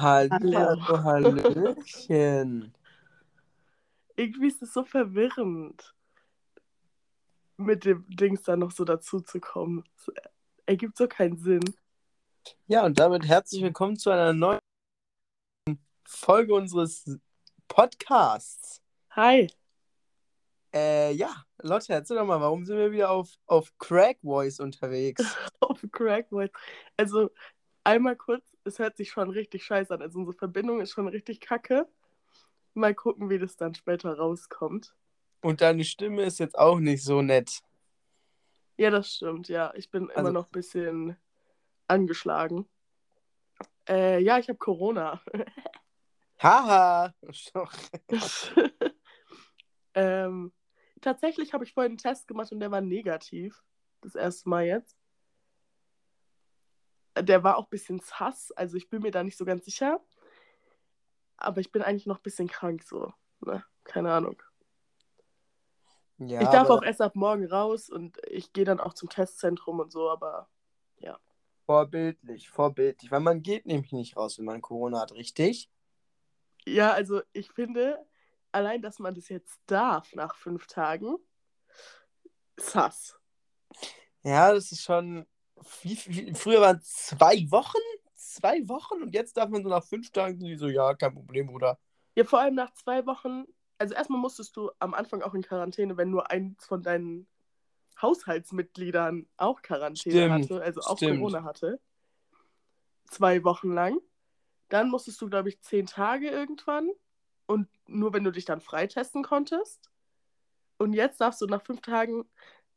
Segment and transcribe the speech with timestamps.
[0.00, 2.72] Hallo, Hallöchen.
[4.14, 5.92] Irgendwie ist es so verwirrend,
[7.56, 9.82] mit dem Dings dann noch so dazu zu kommen.
[9.96, 10.12] Es
[10.66, 11.64] ergibt so keinen Sinn.
[12.68, 14.60] Ja, und damit herzlich willkommen zu einer neuen
[16.06, 17.18] Folge unseres
[17.66, 18.80] Podcasts.
[19.10, 19.48] Hi.
[20.72, 25.24] Äh, ja, Lotte, erzähl doch mal, warum sind wir wieder auf, auf Crack Voice unterwegs?
[25.60, 26.50] Auf Crack Voice.
[26.96, 27.30] Also,
[27.82, 30.02] einmal kurz, es hört sich schon richtig scheiße an.
[30.02, 31.88] Also, unsere Verbindung ist schon richtig kacke.
[32.74, 34.94] Mal gucken, wie das dann später rauskommt.
[35.40, 37.60] Und deine Stimme ist jetzt auch nicht so nett.
[38.76, 39.72] Ja, das stimmt, ja.
[39.74, 41.16] Ich bin Also- immer noch ein bisschen
[41.88, 42.68] angeschlagen.
[43.88, 45.20] Äh, ja, ich habe Corona.
[46.42, 47.14] Haha.
[49.94, 50.52] Ähm,
[51.00, 53.64] tatsächlich habe ich vorhin einen Test gemacht und der war negativ.
[54.00, 54.96] Das erste Mal jetzt.
[57.22, 60.00] Der war auch ein bisschen sass, also ich bin mir da nicht so ganz sicher.
[61.36, 63.12] Aber ich bin eigentlich noch ein bisschen krank, so.
[63.40, 63.64] Ne?
[63.84, 64.42] Keine Ahnung.
[66.18, 69.78] Ja, ich darf auch erst ab morgen raus und ich gehe dann auch zum Testzentrum
[69.78, 70.48] und so, aber
[71.68, 73.10] vorbildlich, vorbildlich.
[73.10, 75.70] Weil man geht nämlich nicht raus, wenn man Corona hat, richtig?
[76.66, 78.04] ja, also ich finde,
[78.52, 81.16] allein, dass man das jetzt darf nach fünf Tagen,
[82.56, 83.18] sass.
[84.22, 85.26] Ja, das ist schon.
[85.82, 87.78] Wie, wie, früher waren es zwei Wochen?
[88.14, 89.02] Zwei Wochen?
[89.02, 91.78] Und jetzt darf man so nach fünf Tagen die so, ja, kein Problem, Bruder.
[92.14, 93.44] Ja, vor allem nach zwei Wochen.
[93.78, 97.28] Also erstmal musstest du am Anfang auch in Quarantäne, wenn nur eins von deinen
[98.00, 101.18] Haushaltsmitgliedern auch Quarantäne Stimmt, hatte, also auch stimmt.
[101.18, 101.80] Corona hatte.
[103.06, 103.98] Zwei Wochen lang.
[104.68, 106.90] Dann musstest du, glaube ich, zehn Tage irgendwann.
[107.46, 109.90] Und nur wenn du dich dann freitesten konntest.
[110.76, 112.24] Und jetzt darfst du nach fünf Tagen.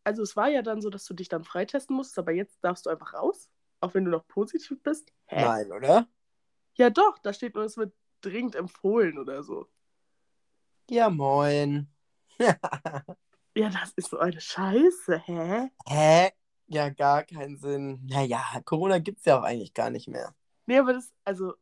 [0.03, 2.85] Also es war ja dann so, dass du dich dann freitesten musst, aber jetzt darfst
[2.85, 3.49] du einfach raus,
[3.79, 5.11] auch wenn du noch positiv bist.
[5.27, 5.45] Hä?
[5.45, 6.07] Nein, oder?
[6.75, 9.67] Ja doch, da steht nur, es wird dringend empfohlen oder so.
[10.89, 11.87] Ja, moin.
[13.53, 15.69] Ja, das ist so eine Scheiße, hä?
[15.85, 16.31] Hä?
[16.67, 17.99] Ja, gar keinen Sinn.
[18.09, 20.33] Naja, Corona gibt's ja auch eigentlich gar nicht mehr.
[20.67, 21.55] Nee, aber das, also,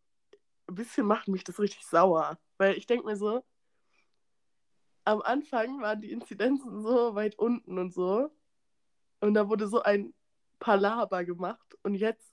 [0.68, 2.38] ein bisschen macht mich das richtig sauer.
[2.58, 3.44] Weil ich denke mir so,
[5.04, 8.30] am Anfang waren die Inzidenzen so weit unten und so.
[9.22, 10.14] Und da wurde so ein
[10.60, 11.78] Palaber gemacht.
[11.84, 12.32] Und jetzt,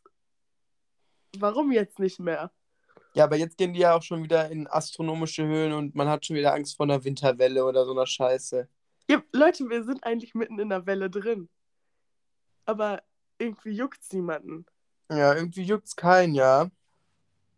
[1.38, 2.50] warum jetzt nicht mehr?
[3.14, 6.26] Ja, aber jetzt gehen die ja auch schon wieder in astronomische Höhen und man hat
[6.26, 8.69] schon wieder Angst vor einer Winterwelle oder so einer Scheiße.
[9.08, 11.48] Ja, Leute, wir sind eigentlich mitten in der Welle drin.
[12.66, 13.03] Aber
[13.38, 14.66] irgendwie juckt's niemanden.
[15.10, 16.70] Ja, irgendwie juckt's keinen, ja.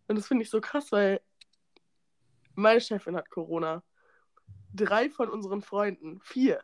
[0.06, 1.21] Und das finde ich so krass, weil
[2.55, 3.83] meine Chefin hat Corona.
[4.75, 6.62] Drei von unseren Freunden, vier,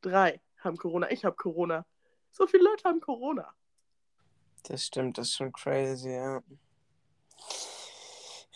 [0.00, 1.10] drei haben Corona.
[1.10, 1.86] Ich habe Corona.
[2.36, 3.48] So viele Leute haben Corona.
[4.64, 6.42] Das stimmt, das ist schon crazy, ja.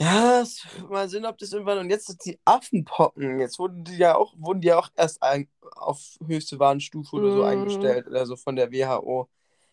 [0.01, 0.45] Ja,
[0.89, 1.79] mal sehen, ob das irgendwann.
[1.79, 3.41] Und jetzt die Affenpocken.
[3.41, 7.33] Jetzt wurden die ja auch, wurden die ja auch erst ein, auf höchste Warnstufe oder
[7.33, 7.45] so Mhm.
[7.45, 9.29] eingestellt oder so von der WHO.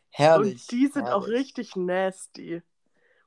[0.09, 0.61] Herrlich.
[0.63, 1.39] Und die sind auch herrlich.
[1.41, 2.61] richtig nasty.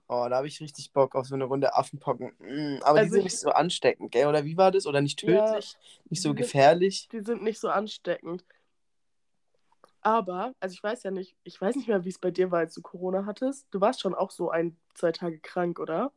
[0.08, 2.32] Oh, da habe ich richtig Bock auf so eine Runde Affenpocken.
[2.38, 4.26] Mm, aber die Also sind ich- nicht so ansteckend, gell?
[4.26, 4.86] Oder wie war das?
[4.86, 5.76] Oder nicht Ja, tödlich?
[6.08, 7.08] nicht so die sind- gefährlich?
[7.12, 8.44] Die sind nicht so ansteckend.
[10.08, 12.60] Aber, also ich weiß ja nicht, ich weiß nicht mehr, wie es bei dir war,
[12.60, 13.66] als du Corona hattest.
[13.70, 16.14] Du warst schon auch so ein, zwei Tage krank, oder?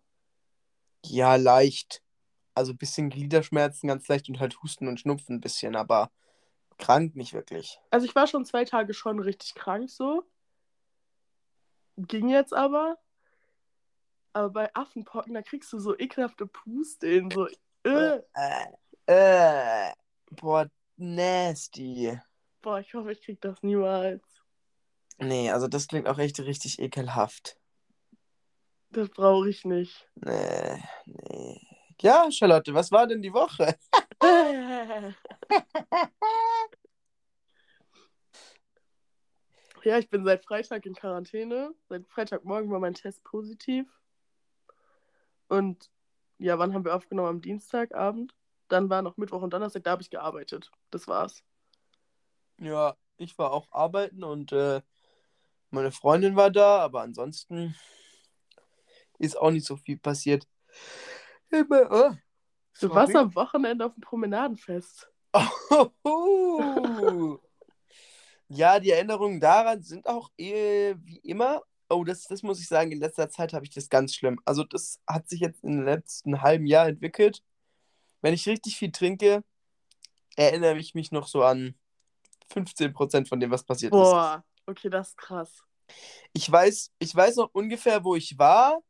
[1.06, 2.02] Ja, leicht.
[2.56, 6.10] Also ein bisschen Gliederschmerzen, ganz leicht und halt Husten und Schnupfen ein bisschen, aber
[6.78, 7.82] krank nicht wirklich.
[7.90, 10.24] Also ich war schon zwei Tage schon richtig krank so.
[11.98, 12.98] Ging jetzt aber.
[14.32, 17.30] Aber bei Affenpocken, da kriegst du so ekelhafte Pusteln.
[17.30, 17.46] So,
[17.84, 18.22] äh.
[18.36, 18.68] Äh,
[19.08, 19.92] äh,
[20.30, 22.18] boah, nasty.
[22.62, 24.22] Boah, ich hoffe, ich krieg das niemals.
[25.18, 27.58] Nee, also das klingt auch echt richtig ekelhaft.
[28.92, 30.10] Das brauche ich nicht.
[30.16, 31.60] Nee, nee.
[32.02, 33.76] Ja, Charlotte, was war denn die Woche?
[39.84, 41.74] Ja, ich bin seit Freitag in Quarantäne.
[41.90, 43.88] Seit Freitagmorgen war mein Test positiv.
[45.48, 45.90] Und
[46.38, 47.30] ja, wann haben wir aufgenommen?
[47.30, 48.36] Am Dienstagabend.
[48.68, 50.72] Dann war noch Mittwoch und Donnerstag, da habe ich gearbeitet.
[50.92, 51.44] Das war's.
[52.62, 54.82] Ja, ich war auch arbeiten und äh,
[55.72, 57.76] meine Freundin war da, aber ansonsten
[59.18, 60.48] ist auch nicht so viel passiert.
[61.50, 62.16] Immer, oh,
[62.80, 65.12] Du warst am Wochenende auf dem Promenadenfest.
[66.04, 67.38] Oh.
[68.48, 71.62] ja, die Erinnerungen daran sind auch eh, wie immer.
[71.90, 74.40] Oh, das, das muss ich sagen, in letzter Zeit habe ich das ganz schlimm.
[74.46, 77.44] Also das hat sich jetzt im letzten halben Jahr entwickelt.
[78.22, 79.44] Wenn ich richtig viel trinke,
[80.36, 81.76] erinnere ich mich noch so an
[82.52, 84.00] 15% von dem, was passiert ist.
[84.00, 85.64] Boah, okay, das ist krass.
[86.34, 88.82] Ich weiß, ich weiß noch ungefähr, wo ich war.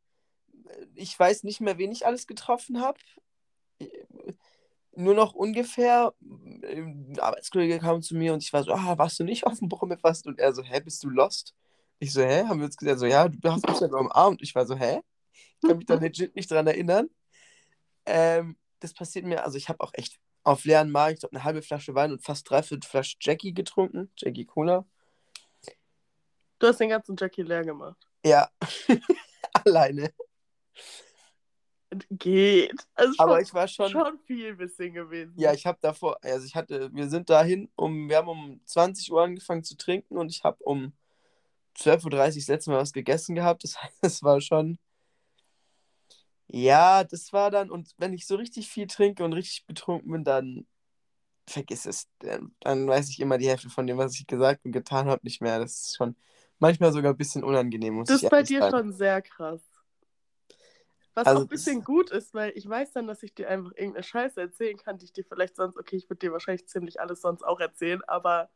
[0.95, 2.99] ich weiß nicht mehr, wen ich alles getroffen habe.
[4.95, 6.13] Nur noch ungefähr.
[6.21, 9.69] Ein Arbeitskollege kam zu mir und ich war so, ah, warst du nicht auf dem
[9.69, 10.27] Brommerfest?
[10.27, 11.55] Und er so, hä, bist du lost?
[11.99, 12.43] Ich so, hä?
[12.45, 14.41] Haben wir uns gesagt, so, ja, du hast mich ja umarmt.
[14.41, 15.01] Ich war so, hä?
[15.33, 17.09] Ich kann mich da legit nicht dran erinnern.
[18.05, 21.43] Ähm, das passiert mir, also ich habe auch echt auf leeren Magen, ich glaube, eine
[21.43, 24.11] halbe Flasche Wein und fast dreiviertel Flasche Jackie getrunken.
[24.17, 24.85] Jackie Cola.
[26.59, 27.97] Du hast den ganzen Jackie leer gemacht.
[28.25, 28.49] Ja,
[29.53, 30.13] alleine.
[32.09, 32.73] Geht.
[32.93, 35.33] Also Aber schon, ich war schon, schon viel bisschen gewesen.
[35.35, 39.11] ja, ich habe davor, also ich hatte, wir sind dahin, um, wir haben um 20
[39.11, 40.93] Uhr angefangen zu trinken und ich habe um
[41.77, 43.63] 12.30 Uhr das letzte Mal was gegessen gehabt.
[43.63, 44.77] Das heißt, es war schon,
[46.51, 50.23] ja, das war dann, und wenn ich so richtig viel trinke und richtig betrunken bin,
[50.23, 50.67] dann
[51.47, 52.09] vergiss es.
[52.19, 55.21] Dann, dann weiß ich immer die Hälfte von dem, was ich gesagt und getan habe,
[55.25, 55.59] nicht mehr.
[55.59, 56.15] Das ist schon
[56.59, 58.77] manchmal sogar ein bisschen unangenehm, muss Das ist bei dir sagen.
[58.79, 59.61] schon sehr krass.
[61.13, 63.71] Was Also auch ein bisschen gut ist, weil ich weiß dann, dass ich dir einfach
[63.75, 67.01] irgendeine Scheiße erzählen kann, die ich dir vielleicht sonst, okay, ich würde dir wahrscheinlich ziemlich
[67.01, 68.49] alles sonst auch erzählen, aber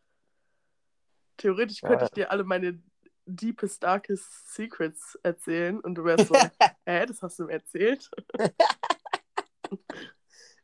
[1.38, 2.08] theoretisch könnte Ja.
[2.08, 2.82] ich dir alle meine
[3.26, 6.36] deepest, darkest Secrets erzählen und du wärst so,
[6.86, 8.10] hä, das hast du mir erzählt?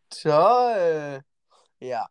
[0.10, 1.22] Toll.
[1.80, 2.08] Ja,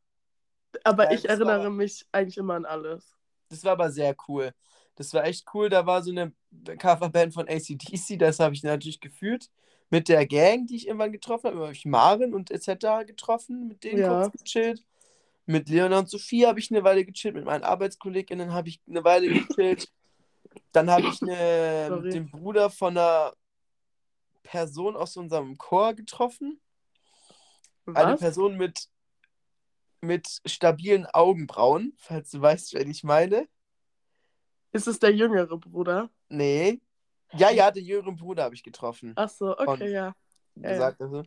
[0.84, 3.16] Aber ich das war erinnere aber- mich eigentlich immer an alles.
[3.48, 4.52] das war aber sehr cool.
[4.96, 5.68] Das war echt cool.
[5.68, 6.32] Da war so eine
[6.78, 9.48] Coverband von ACDC, das habe ich natürlich gefühlt.
[9.90, 13.04] Mit der Gang, die ich irgendwann getroffen habe, habe ich Maren und etc.
[13.06, 14.22] getroffen, mit denen Ja.
[14.28, 14.84] kurz gechillt.
[15.46, 19.02] Mit Leona und Sophie habe ich eine Weile gechillt, mit meinen ArbeitskollegInnen habe ich eine
[19.04, 19.88] Weile gechillt.
[20.72, 22.10] Dann habe ich eine, Sorry.
[22.10, 23.32] den Bruder von einer
[24.42, 26.60] Person aus unserem Chor getroffen.
[27.86, 28.20] Eine Was?
[28.20, 28.88] Person mit,
[30.00, 33.48] mit stabilen Augenbrauen, falls du weißt, wen ich meine.
[34.72, 36.10] Ist es der jüngere Bruder?
[36.28, 36.80] Nee.
[37.32, 39.12] Ja, ja, den jüngeren Bruder habe ich getroffen.
[39.16, 40.14] Ach so, okay, Und- ja.
[40.56, 41.22] Ja, gesagt, also.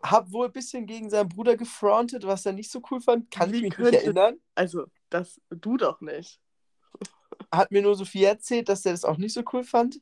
[0.00, 3.30] Hab wohl ein bisschen gegen seinen Bruder gefrontet, was er nicht so cool fand.
[3.32, 4.40] Kann Wie ich mich könnte- nicht erinnern.
[4.54, 6.40] Also, das du doch nicht.
[7.52, 10.00] Hat mir nur Sophie erzählt, dass er das auch nicht so cool fand.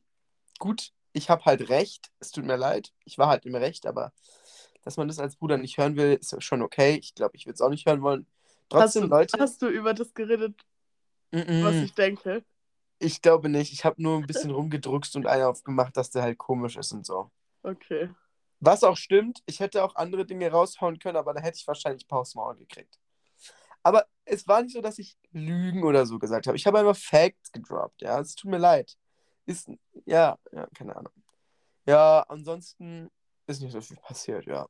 [0.59, 2.11] Gut, ich habe halt recht.
[2.19, 2.93] Es tut mir leid.
[3.05, 4.13] Ich war halt im Recht, aber
[4.83, 6.97] dass man das als Bruder nicht hören will, ist schon okay.
[6.97, 8.27] Ich glaube, ich würde es auch nicht hören wollen.
[8.69, 9.39] Trotzdem, hast du, Leute.
[9.39, 10.61] Hast du über das geredet,
[11.33, 12.45] mm, was mm, ich denke?
[12.99, 13.73] ich glaube nicht.
[13.73, 17.05] Ich habe nur ein bisschen rumgedruckst und einen aufgemacht, dass der halt komisch ist und
[17.05, 17.31] so.
[17.63, 18.11] Okay.
[18.61, 22.09] Was auch stimmt, ich hätte auch andere Dinge raushauen können, aber da hätte ich wahrscheinlich
[22.09, 22.99] Paus Maul gekriegt.
[23.87, 26.57] Aber es war nicht so, dass ich Lügen oder so gesagt habe.
[26.57, 28.19] Ich habe einfach Facts gedroppt, ja.
[28.19, 28.97] Es tut mir leid.
[29.45, 29.71] Ist,
[30.07, 31.13] ja, ja, keine Ahnung.
[31.87, 33.09] Ja, ansonsten
[33.47, 34.67] ist nicht so viel passiert, ja.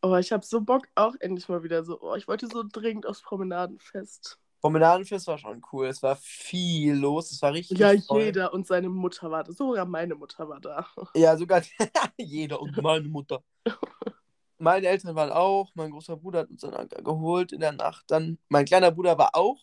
[0.00, 2.00] Oh, ich habe so Bock auch endlich mal wieder so.
[2.00, 4.38] Oh, ich wollte so dringend aufs Promenadenfest.
[4.62, 5.86] Promenadenfest war schon cool.
[5.88, 7.30] Es war viel los.
[7.30, 8.22] Es war richtig Ja, voll.
[8.22, 9.52] jeder und seine Mutter war da.
[9.52, 10.86] Sogar meine Mutter war da.
[11.14, 11.60] Ja, sogar
[12.16, 13.44] jeder und meine Mutter.
[14.62, 15.72] Meine Eltern waren auch.
[15.74, 18.04] Mein großer Bruder hat uns dann geholt in der Nacht.
[18.06, 19.60] Dann mein kleiner Bruder war auch.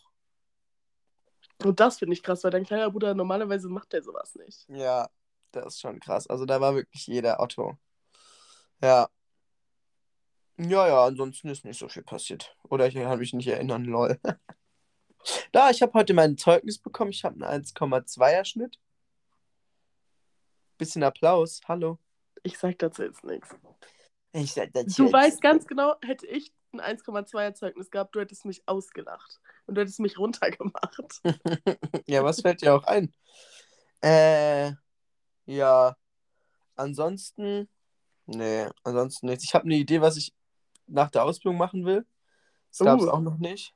[1.63, 4.67] Und das finde ich krass, weil dein kleiner Bruder normalerweise macht der sowas nicht.
[4.67, 5.09] Ja,
[5.51, 6.27] das ist schon krass.
[6.27, 7.77] Also da war wirklich jeder Otto.
[8.81, 9.07] Ja.
[10.57, 12.57] Ja, ja, ansonsten ist nicht so viel passiert.
[12.63, 14.19] Oder ich kann mich nicht erinnern, lol.
[15.51, 17.11] Da, ich habe heute mein Zeugnis bekommen.
[17.11, 18.79] Ich habe einen 1,2er Schnitt.
[20.77, 21.59] Bisschen Applaus.
[21.67, 21.99] Hallo.
[22.43, 23.53] Ich sag dazu jetzt nichts.
[24.31, 28.61] Ich das Du weißt ganz genau, hätte ich ein 1,2er Zeugnis gehabt, du hättest mich
[28.67, 29.39] ausgelacht.
[29.65, 31.21] Und du hättest mich runtergemacht.
[32.07, 33.13] Ja, was fällt dir auch ein?
[34.01, 34.73] Äh,
[35.45, 35.95] ja.
[36.75, 37.67] Ansonsten,
[38.25, 39.43] nee, ansonsten nichts.
[39.43, 40.33] Ich habe eine Idee, was ich
[40.87, 42.05] nach der Ausbildung machen will.
[42.69, 43.11] Das gab es Uh.
[43.11, 43.73] auch noch nicht.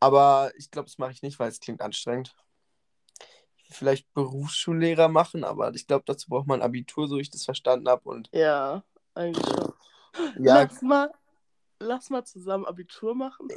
[0.00, 2.34] Aber ich glaube, das mache ich nicht, weil es klingt anstrengend.
[3.56, 7.44] Ich will vielleicht Berufsschullehrer machen, aber ich glaube, dazu braucht man Abitur, so ich das
[7.44, 8.08] verstanden habe.
[8.08, 8.82] Und Ja,
[9.34, 9.72] schon.
[10.44, 11.10] ja, Lass mal,
[11.78, 13.48] lass mal zusammen Abitur machen.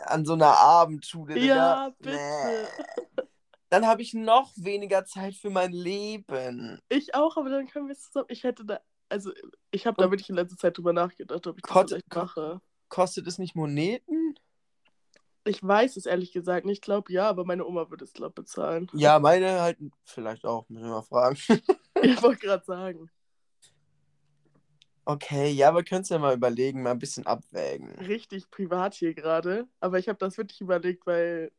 [0.00, 1.34] an so einer Abendschule.
[1.34, 1.46] Digga.
[1.46, 2.16] Ja, bitte.
[2.16, 3.22] Nee.
[3.70, 6.78] Dann habe ich noch weniger Zeit für mein Leben.
[6.90, 8.26] Ich auch, aber dann können wir es zusammen.
[8.28, 9.32] Ich hätte da, also
[9.70, 12.60] ich habe da wirklich in letzter Zeit drüber nachgedacht, ob ich das vielleicht mache.
[12.90, 14.34] Kostet es nicht Moneten?
[15.44, 16.76] Ich weiß es ehrlich gesagt nicht.
[16.76, 18.88] Ich glaube ja, aber meine Oma würde es, glaube bezahlen.
[18.92, 21.36] Ja, meine halt vielleicht auch, müssen wir mal fragen.
[22.02, 23.10] Ich wollte gerade sagen.
[25.04, 27.90] Okay, ja, wir können es ja mal überlegen, mal ein bisschen abwägen.
[27.98, 29.66] Richtig privat hier gerade.
[29.80, 31.50] Aber ich habe das wirklich überlegt, weil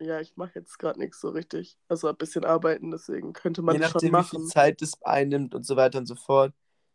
[0.00, 1.78] ja, ich mache jetzt gerade nichts so richtig.
[1.88, 4.48] Also ein bisschen arbeiten, deswegen könnte man Je das schon nachdem, wie viel machen.
[4.48, 6.52] Zeit das einnimmt und so weiter und so fort,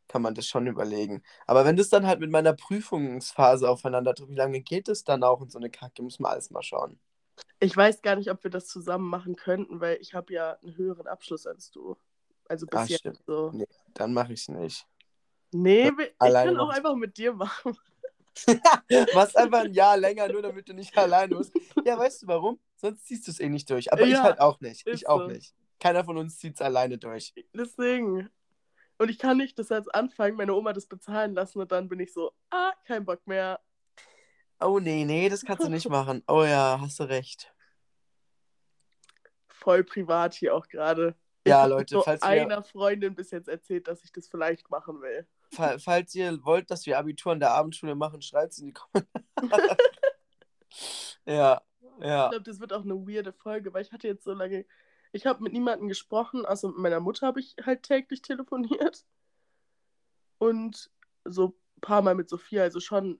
[0.08, 1.24] kann man das schon überlegen.
[1.48, 5.24] Aber wenn das dann halt mit meiner Prüfungsphase aufeinander trifft, wie lange geht es dann
[5.24, 7.00] auch und so eine Kacke, muss man alles mal schauen.
[7.60, 10.76] Ich weiß gar nicht, ob wir das zusammen machen könnten, weil ich habe ja einen
[10.78, 11.96] höheren Abschluss als du.
[12.48, 13.24] Also bis Ah, jetzt stimmt.
[13.26, 13.52] so.
[13.54, 14.88] Nee, dann mache ich es nicht.
[15.54, 17.78] Nee, ich kann auch einfach mit dir machen.
[19.14, 21.54] Machst einfach ein Jahr länger, nur damit du nicht alleine musst.
[21.86, 22.60] Ja, weißt du warum?
[22.78, 23.92] Sonst ziehst du es eh nicht durch.
[23.92, 24.88] Aber ich Ja, halt auch nicht.
[24.88, 25.28] Ich auch so.
[25.28, 25.54] nicht.
[25.80, 27.34] Keiner von uns zieht es alleine durch.
[27.54, 28.30] Deswegen.
[28.98, 32.00] Und ich kann nicht das jetzt anfangen, meine Oma das bezahlen lassen und dann bin
[32.00, 33.60] ich so, ah, kein Bock mehr.
[34.60, 36.24] Oh nee, nee, das kannst du nicht machen.
[36.28, 37.52] Oh ja, hast du recht.
[39.48, 41.16] Voll privat hier auch gerade.
[41.44, 44.70] Ich Ja, Leute, nur falls wir- einer Freundin bis jetzt erzählt, dass ich das vielleicht
[44.70, 45.28] machen will.
[45.52, 48.74] Fa- Falls ihr wollt, dass wir Abitur in der Abendschule machen, schreibt es in die
[48.74, 49.78] Kommentare.
[51.26, 51.62] ja,
[52.00, 52.30] Ich ja.
[52.30, 54.66] glaube, das wird auch eine weirde Folge, weil ich hatte jetzt so lange.
[55.12, 59.06] Ich habe mit niemandem gesprochen, außer mit meiner Mutter habe ich halt täglich telefoniert.
[60.38, 60.90] Und
[61.26, 63.20] so ein paar Mal mit Sophia, also schon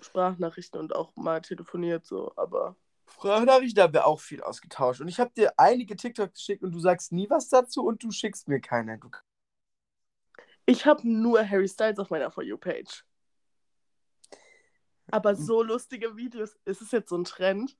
[0.00, 2.76] Sprachnachrichten und auch mal telefoniert, so, aber.
[3.10, 5.00] Sprachnachrichten haben wir auch viel ausgetauscht.
[5.00, 8.10] Und ich habe dir einige TikToks geschickt und du sagst nie was dazu und du
[8.10, 8.98] schickst mir keine.
[8.98, 9.08] Du
[10.72, 13.04] Ich habe nur Harry Styles auf meiner For You-Page.
[15.10, 16.56] Aber so lustige Videos.
[16.64, 17.76] Es ist jetzt so ein Trend.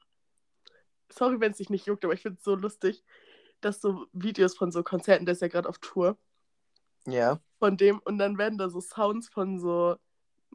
[1.08, 3.02] Sorry, wenn es dich nicht juckt, aber ich finde es so lustig,
[3.62, 6.18] dass so Videos von so Konzerten, der ist ja gerade auf Tour,
[7.06, 7.40] Ja.
[7.58, 9.96] von dem und dann werden da so Sounds von so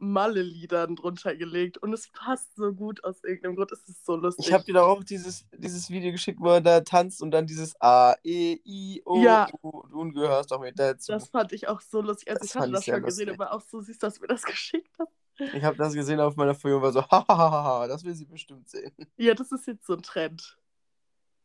[0.00, 3.72] Malle-Liedern drunter gelegt und es passt so gut aus irgendeinem Grund.
[3.72, 4.46] Es ist so lustig.
[4.46, 7.46] Ich habe dir doch auch dieses, dieses Video geschickt, wo er da tanzt und dann
[7.46, 9.48] dieses A, E, I, O, Ja.
[9.62, 9.82] U.
[9.88, 11.12] Du gehörst auch mit dazu.
[11.12, 12.28] das fand ich auch so lustig.
[12.30, 14.42] Also Das ich hatte das schon gesehen, aber auch so süß, dass du mir das
[14.44, 15.12] geschickt hast.
[15.54, 18.68] Ich habe das gesehen auf meiner Folie und war so, hahaha, das will sie bestimmt
[18.68, 18.92] sehen.
[19.16, 20.58] Ja, das ist jetzt so ein Trend.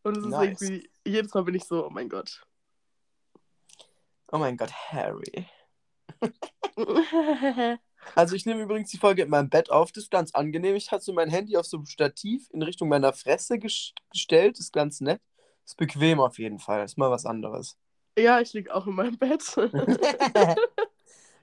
[0.03, 0.62] Und es ist Nice.
[0.62, 2.45] irgendwie, jedes Mal bin ich so, oh mein Gott.
[4.31, 5.48] Oh mein Gott, Harry.
[8.15, 9.91] Also ich nehme übrigens die Folge in meinem Bett auf.
[9.91, 10.75] Das ist ganz angenehm.
[10.75, 14.57] Ich hatte so mein Handy auf so einem Stativ in Richtung meiner Fresse ges gestellt.
[14.57, 15.22] Das ist ganz nett.
[15.65, 16.83] Ist bequem auf jeden Fall.
[16.83, 17.77] Ist mal was anderes.
[18.17, 19.43] ja, ich liege auch in meinem Bett.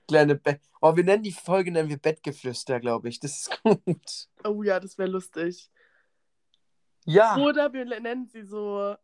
[0.07, 0.61] Kleine Bett.
[0.81, 3.19] Oh, wir nennen die Folge nennen wir Bettgeflüster, glaube ich.
[3.19, 4.27] Das ist gut.
[4.43, 5.69] oh ja, das wäre lustig.
[7.05, 7.37] Ja.
[7.37, 8.95] Oder wir nennen sie so,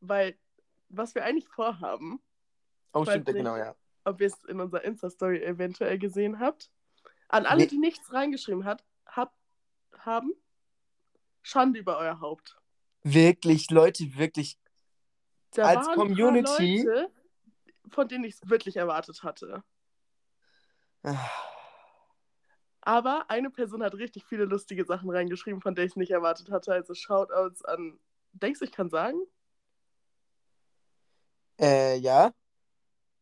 [0.00, 0.36] weil,
[0.88, 2.20] was wir eigentlich vorhaben,
[2.92, 3.42] Oh, stimmt, ja, nicht.
[3.42, 3.74] genau, ja.
[4.04, 6.70] ob ihr es in unserer Insta-Story eventuell gesehen habt.
[7.34, 7.66] An alle, Nee.
[7.66, 9.34] die nichts reingeschrieben hat, hab,
[9.98, 10.32] haben,
[11.42, 12.56] Schande über euer Haupt.
[13.02, 14.56] Wirklich, Leute, wirklich.
[15.50, 17.10] Da Als Community- Leute,
[17.90, 19.64] von denen ich es wirklich erwartet hatte.
[22.82, 26.50] Aber eine Person hat richtig viele lustige Sachen reingeschrieben, von der ich es nicht erwartet
[26.52, 26.72] hatte.
[26.72, 27.98] Also Shoutouts an.
[28.32, 29.18] Denkst du, ich kann sagen?
[31.60, 32.32] Äh, ja.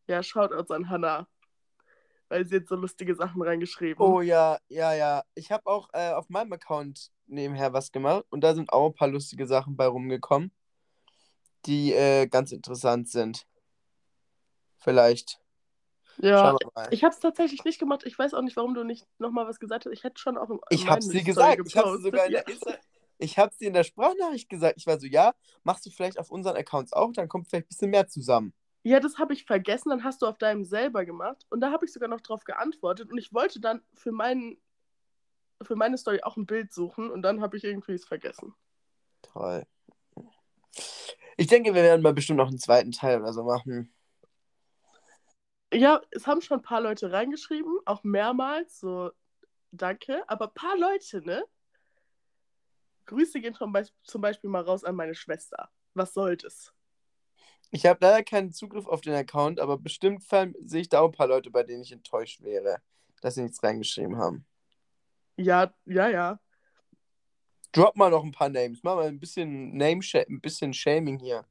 [0.07, 1.27] Ja, Shoutouts an Hannah.
[2.29, 4.03] Weil sie jetzt so lustige Sachen reingeschrieben.
[4.03, 5.23] Oh ja, ja, ja.
[5.35, 8.95] Ich habe auch äh, auf meinem Account nebenher was gemacht und da sind auch ein
[8.95, 10.51] paar lustige Sachen bei rumgekommen,
[11.65, 13.45] die äh, ganz interessant sind.
[14.77, 15.39] Vielleicht.
[16.17, 16.55] ja.
[16.91, 18.03] Ich habe es tatsächlich nicht gemacht.
[18.05, 19.93] Ich weiß auch nicht, warum du nicht nochmal was gesagt hast.
[19.93, 21.61] Ich hätte schon auch im Ich dir Story gesagt.
[21.65, 22.03] Ich hab's dir gepostet.
[22.03, 22.47] sogar in der.
[22.47, 22.73] Insta
[23.23, 24.75] ich hab's dir in der Sprachnachricht gesagt.
[24.77, 27.69] Ich war so, ja, machst du vielleicht auf unseren Accounts auch, dann kommt vielleicht ein
[27.69, 28.53] bisschen mehr zusammen.
[28.83, 29.89] Ja, das habe ich vergessen.
[29.89, 31.45] Dann hast du auf deinem selber gemacht.
[31.49, 33.11] Und da habe ich sogar noch drauf geantwortet.
[33.11, 34.61] Und ich wollte dann für, meinen,
[35.61, 37.09] für meine Story auch ein Bild suchen.
[37.09, 38.53] Und dann habe ich irgendwie es vergessen.
[39.21, 39.65] Toll.
[41.37, 43.93] Ich denke, wir werden mal bestimmt noch einen zweiten Teil oder so machen.
[45.73, 47.79] Ja, es haben schon ein paar Leute reingeschrieben.
[47.85, 48.79] Auch mehrmals.
[48.79, 49.11] So,
[49.71, 50.23] danke.
[50.27, 51.43] Aber ein paar Leute, ne?
[53.05, 55.69] Grüße gehen schon bei, zum Beispiel mal raus an meine Schwester.
[55.93, 56.73] Was soll das?
[57.75, 60.23] Ich habe leider keinen Zugriff auf den Account, aber bestimmt
[60.63, 62.77] sehe ich da auch ein paar Leute, bei denen ich enttäuscht wäre,
[63.21, 64.45] dass sie nichts reingeschrieben haben.
[65.37, 66.39] Ja, ja, ja.
[67.71, 68.81] Drop mal noch ein paar Names.
[68.83, 71.47] Mach mal ein bisschen Name ein bisschen Shaming hier.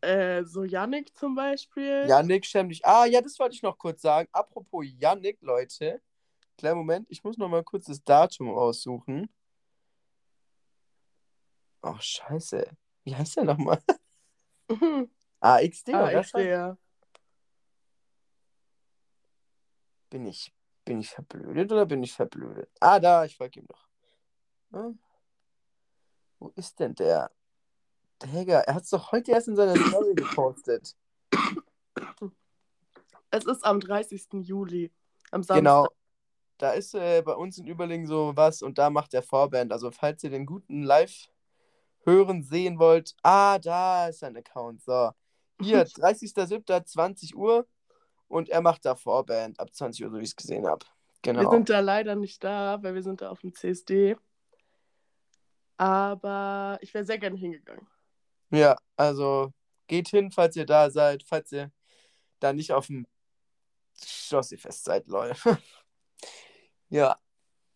[0.00, 2.06] Äh, so Yannick zum Beispiel.
[2.08, 2.84] Yannick, schäm dich.
[2.84, 4.28] Ah, ja, das wollte ich noch kurz sagen.
[4.32, 6.02] Apropos Yannick, Leute.
[6.58, 9.32] Kleinen Moment, ich muss noch mal kurz das Datum raussuchen.
[11.80, 12.66] Oh, scheiße.
[13.04, 13.80] Wie heißt der nochmal?
[14.70, 15.10] Mhm.
[15.40, 16.78] AXD, Ah, ich sehe ja.
[20.10, 20.52] Bin ich,
[20.84, 22.70] bin ich verblödet oder bin ich verblödet?
[22.80, 23.88] Ah, da, ich folge ihm noch.
[24.72, 24.98] Hm?
[26.38, 27.30] Wo ist denn der?
[28.22, 30.94] Digga, er hat es doch heute erst in seiner Story gepostet.
[33.30, 34.28] Es ist am 30.
[34.42, 34.92] Juli.
[35.30, 35.56] Am Samstag.
[35.56, 35.88] Genau.
[36.58, 39.72] Da ist äh, bei uns in Überlingen so was und da macht der Vorband.
[39.72, 41.29] Also, falls ihr den guten Live
[42.04, 43.14] hören, sehen wollt.
[43.22, 44.82] Ah, da ist sein Account.
[44.82, 45.10] So.
[45.60, 47.34] Hier, 30.07.
[47.34, 47.66] Uhr.
[48.28, 50.86] Und er macht da Vorband ab 20 Uhr, so wie ich es gesehen habe.
[51.22, 51.40] Genau.
[51.42, 54.16] Wir sind da leider nicht da, weil wir sind da auf dem CSD.
[55.76, 57.86] Aber ich wäre sehr gerne hingegangen.
[58.50, 59.52] Ja, also
[59.90, 61.72] Geht hin, falls ihr da seid, falls ihr
[62.38, 63.08] da nicht auf dem
[64.00, 65.34] Schlossi-Fest seid, Leute.
[66.90, 67.18] ja,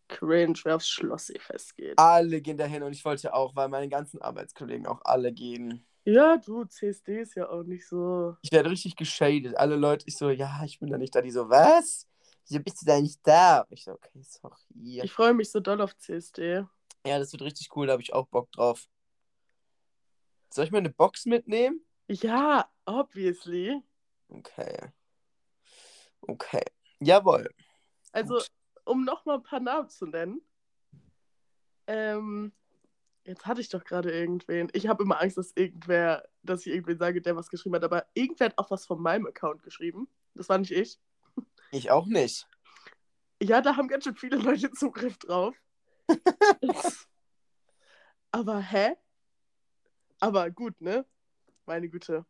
[0.08, 1.98] Cringe, wer aufs Schlossi festgeht.
[1.98, 5.84] alle gehen dahin und ich wollte auch, weil meine ganzen Arbeitskollegen auch alle gehen.
[6.04, 8.36] Ja, du, CSD ist ja auch nicht so.
[8.42, 9.56] Ich werde richtig geschadet.
[9.56, 11.22] Alle Leute, ich so, ja, ich bin da nicht da.
[11.22, 12.06] Die so, was?
[12.46, 13.66] Wieso bist du da nicht da?
[13.70, 14.54] Ich so, okay, sorry.
[15.02, 16.66] Ich freue mich so doll auf CSD.
[17.06, 18.86] Ja, das wird richtig cool, da habe ich auch Bock drauf.
[20.50, 21.84] Soll ich mal eine Box mitnehmen?
[22.06, 23.82] Ja, obviously.
[24.28, 24.92] Okay.
[26.20, 26.64] Okay.
[27.00, 27.50] Jawohl.
[28.12, 28.46] Also, Gut.
[28.84, 30.40] Um nochmal ein paar Namen zu nennen.
[31.86, 32.52] Ähm,
[33.24, 34.68] jetzt hatte ich doch gerade irgendwen.
[34.72, 38.06] Ich habe immer Angst, dass irgendwer, dass ich irgendwen sage, der was geschrieben hat, aber
[38.14, 40.08] irgendwer hat auch was von meinem Account geschrieben.
[40.34, 40.98] Das war nicht ich.
[41.70, 42.46] Ich auch nicht.
[43.42, 45.56] Ja, da haben ganz schön viele Leute Zugriff drauf.
[48.30, 48.96] aber hä?
[50.20, 51.04] Aber gut, ne?
[51.66, 52.24] Meine Güte.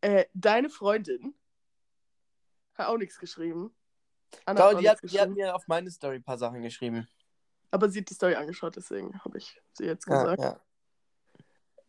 [0.00, 1.34] Äh, deine Freundin
[2.74, 3.74] hat auch nichts geschrieben.
[4.44, 7.06] Anna auch die, hat, die hat mir auf meine Story ein paar Sachen geschrieben.
[7.70, 10.60] Aber sie hat die Story angeschaut, deswegen habe ich sie jetzt Ja, gesagt.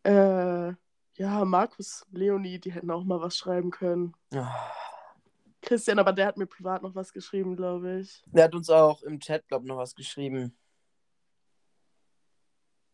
[0.04, 0.68] ja.
[0.68, 0.74] Äh,
[1.14, 4.14] ja, Markus, Leonie, die hätten auch mal was schreiben können.
[4.34, 4.70] Ah.
[5.62, 8.22] Christian, aber der hat mir privat noch was geschrieben, glaube ich.
[8.26, 10.56] Der hat uns auch im Chat, glaube ich, noch was geschrieben.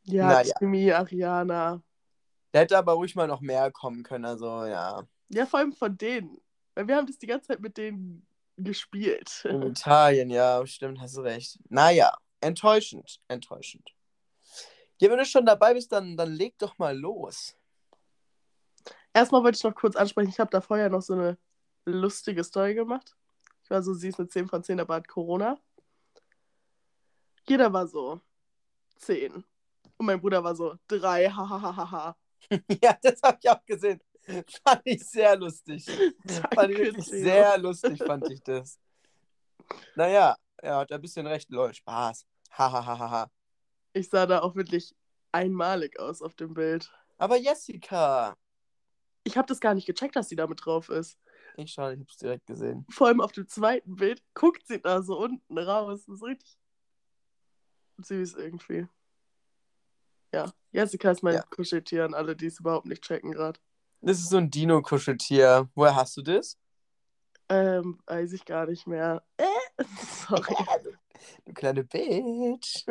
[0.05, 0.55] Ja, Naja.
[0.59, 1.83] Timmy, Ariana.
[2.53, 5.03] Der hätte aber ruhig mal noch mehr kommen können, also ja.
[5.29, 6.41] Ja, vor allem von denen.
[6.75, 8.27] Weil wir haben das die ganze Zeit mit denen
[8.65, 9.45] gespielt.
[9.45, 11.59] In Italien, ja, stimmt, hast du recht.
[11.69, 13.95] Naja, enttäuschend, enttäuschend.
[14.99, 17.57] Ja, wenn du schon dabei bist, dann, dann leg doch mal los.
[19.13, 21.39] Erstmal wollte ich noch kurz ansprechen, ich habe da vorher noch so eine
[21.85, 23.17] lustige Story gemacht.
[23.65, 25.59] Ich war so, sie ist eine 10 von 10, aber hat Corona.
[27.49, 28.21] Jeder war so
[28.97, 29.33] 10.
[29.97, 32.17] Und mein Bruder war so 3, hahaha.
[32.83, 34.01] Ja, das habe ich auch gesehen.
[34.65, 35.87] Fand ich sehr lustig.
[36.55, 37.23] Fand ich wirklich Theo.
[37.23, 38.79] sehr lustig, fand ich das.
[39.95, 42.27] Naja, er hat ein bisschen recht, lol, Spaß.
[42.53, 43.31] Hahaha.
[43.93, 44.95] Ich sah da auch wirklich
[45.33, 46.93] einmalig aus auf dem Bild.
[47.19, 48.37] Aber Jessica.
[49.25, 51.19] Ich habe das gar nicht gecheckt, dass sie da mit drauf ist.
[51.57, 52.87] Ich schau, ich hab's direkt gesehen.
[52.91, 56.05] Vor allem auf dem zweiten Bild guckt sie da so unten raus.
[56.07, 56.59] Das ist richtig
[57.99, 58.87] süß irgendwie.
[60.33, 61.43] Ja, Jessica ist mein Ja.
[61.43, 63.61] Kuscheltier an alle, die es überhaupt nicht checken gerade.
[64.03, 65.69] Das ist so ein Dino-Kuscheltier.
[65.75, 66.57] Woher hast du das?
[67.49, 69.23] Ähm, weiß ich gar nicht mehr.
[69.37, 69.45] Äh,
[70.29, 70.55] sorry.
[71.45, 72.85] Du kleine Bitch.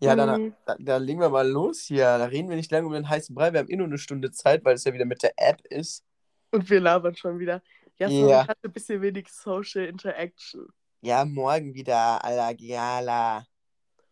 [0.00, 0.54] Ja, dann, Mhm.
[0.66, 2.18] dann, dann legen wir mal los hier.
[2.18, 3.52] Da reden wir nicht lange um den heißen Brei.
[3.52, 6.04] Wir haben eh nur eine Stunde Zeit, weil es ja wieder mit der App ist.
[6.50, 7.62] Und wir labern schon wieder.
[7.98, 8.42] Ja, Ja.
[8.42, 10.66] ich hatte ein bisschen wenig Social Interaction.
[11.00, 13.46] Ja, morgen wieder, Alla Giala.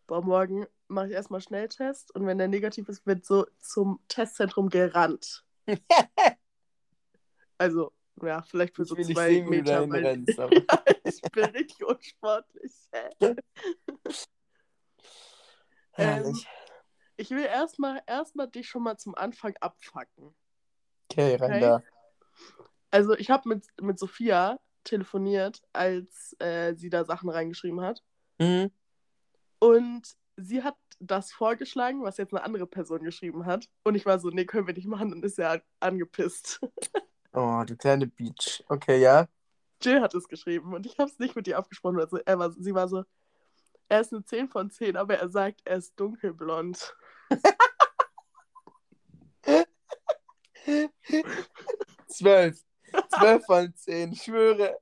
[0.07, 4.69] Boah, morgen mache ich erstmal Schnelltest und wenn der negativ ist, wird so zum Testzentrum
[4.69, 5.43] gerannt.
[7.59, 9.89] Also, ja, vielleicht für Ich so zwei sehen, Meter.
[9.89, 10.37] weil- rennst.
[10.37, 10.49] Ja,
[11.05, 12.73] ich bin richtig unsportlich.
[15.91, 16.47] Herrlich.
[17.15, 20.33] Ich will erstmal erstmal dich schon mal zum Anfang abfacken.
[21.11, 21.59] Okay, okay.
[21.59, 21.83] da.
[22.91, 28.03] Also, ich habe mit, mit Sophia telefoniert, als äh, sie da Sachen reingeschrieben hat.
[28.39, 28.71] Mhm.
[29.63, 33.69] Und sie hat das vorgeschlagen, was jetzt eine andere Person geschrieben hat.
[33.83, 35.11] Und ich war so, nee, können wir nicht machen.
[35.11, 36.59] Dann ist er angepisst.
[37.35, 38.63] Oh, du kleine Beach.
[38.67, 39.27] Okay, ja.
[39.81, 41.99] Jill hat es geschrieben und ich habe es nicht mit ihr abgesprochen.
[41.99, 43.05] Also er war, sie war so,
[43.89, 46.95] er ist eine 10 von 10, aber er sagt, er ist dunkelblond.
[52.07, 52.63] Zwölf.
[53.17, 54.77] Zwölf von zehn, ich schwöre.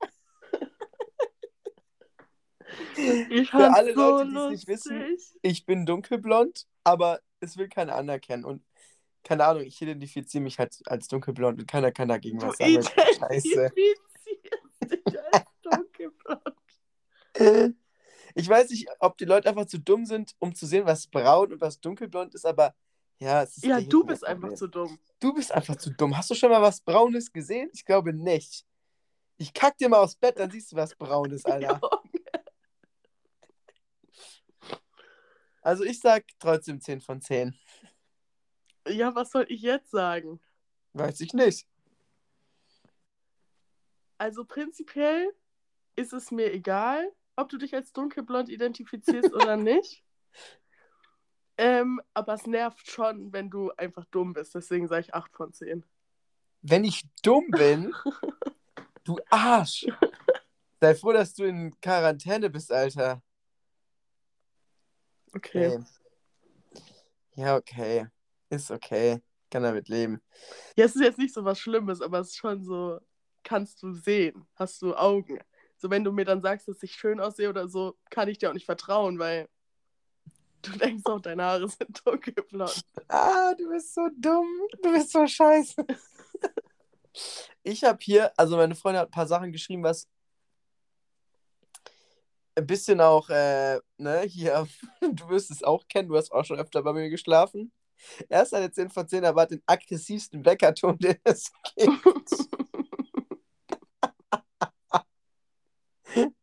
[3.30, 7.68] Ich Für alle so Leute, die es nicht wissen, Ich bin dunkelblond, aber es will
[7.68, 8.44] keiner anerkennen.
[8.44, 8.62] Und
[9.24, 12.82] keine Ahnung, ich identifiziere mich halt als dunkelblond und keiner kann dagegen Du was sagen.
[13.18, 13.72] Scheiße.
[13.74, 16.56] dich als dunkelblond.
[18.34, 21.52] Ich weiß nicht, ob die Leute einfach zu dumm sind, um zu sehen, was braun
[21.52, 22.74] und was dunkelblond ist, aber
[23.18, 24.54] ja, es ist Ja, du bist einfach mir.
[24.56, 24.98] zu dumm.
[25.20, 26.16] Du bist einfach zu dumm.
[26.16, 27.68] Hast du schon mal was Braunes gesehen?
[27.74, 28.64] Ich glaube nicht.
[29.36, 31.44] Ich kack dir mal aufs Bett, dann siehst du was Braunes,
[31.78, 31.78] Alter.
[35.62, 37.56] Also ich sag trotzdem 10 von 10.
[38.88, 40.40] Ja, was soll ich jetzt sagen?
[40.92, 41.66] Weiß ich nicht.
[44.18, 45.32] Also prinzipiell
[45.96, 50.04] ist es mir egal, ob du dich als dunkelblond identifizierst oder nicht.
[51.58, 54.54] Ähm, aber es nervt schon, wenn du einfach dumm bist.
[54.54, 55.84] Deswegen sage ich 8 von 10.
[56.62, 57.94] Wenn ich dumm bin,
[59.04, 59.86] du Arsch.
[60.80, 63.22] Sei froh, dass du in Quarantäne bist, Alter.
[65.34, 65.68] Okay.
[65.68, 65.84] Okay.
[67.34, 68.06] Ja, okay.
[68.50, 69.20] Ist okay.
[69.50, 70.20] Kann damit leben.
[70.76, 73.00] Ja, es ist jetzt nicht so was Schlimmes, aber es ist schon so,
[73.42, 75.38] kannst du sehen, hast du Augen.
[75.76, 78.50] So, wenn du mir dann sagst, dass ich schön aussehe oder so, kann ich dir
[78.50, 79.48] auch nicht vertrauen, weil
[80.62, 82.84] du denkst auch, deine Haare sind dunkelblond.
[83.08, 84.48] Ah, du bist so dumm.
[84.82, 85.84] Du bist so scheiße.
[87.62, 90.08] Ich habe hier, also meine Freundin hat ein paar Sachen geschrieben, was
[92.54, 94.66] ein bisschen auch, äh, ne, hier,
[95.00, 97.72] du wirst es auch kennen, du hast auch schon öfter bei mir geschlafen.
[98.28, 102.02] Er ist eine 10 von 10, aber hat den aggressivsten Bäckerton, den es gibt.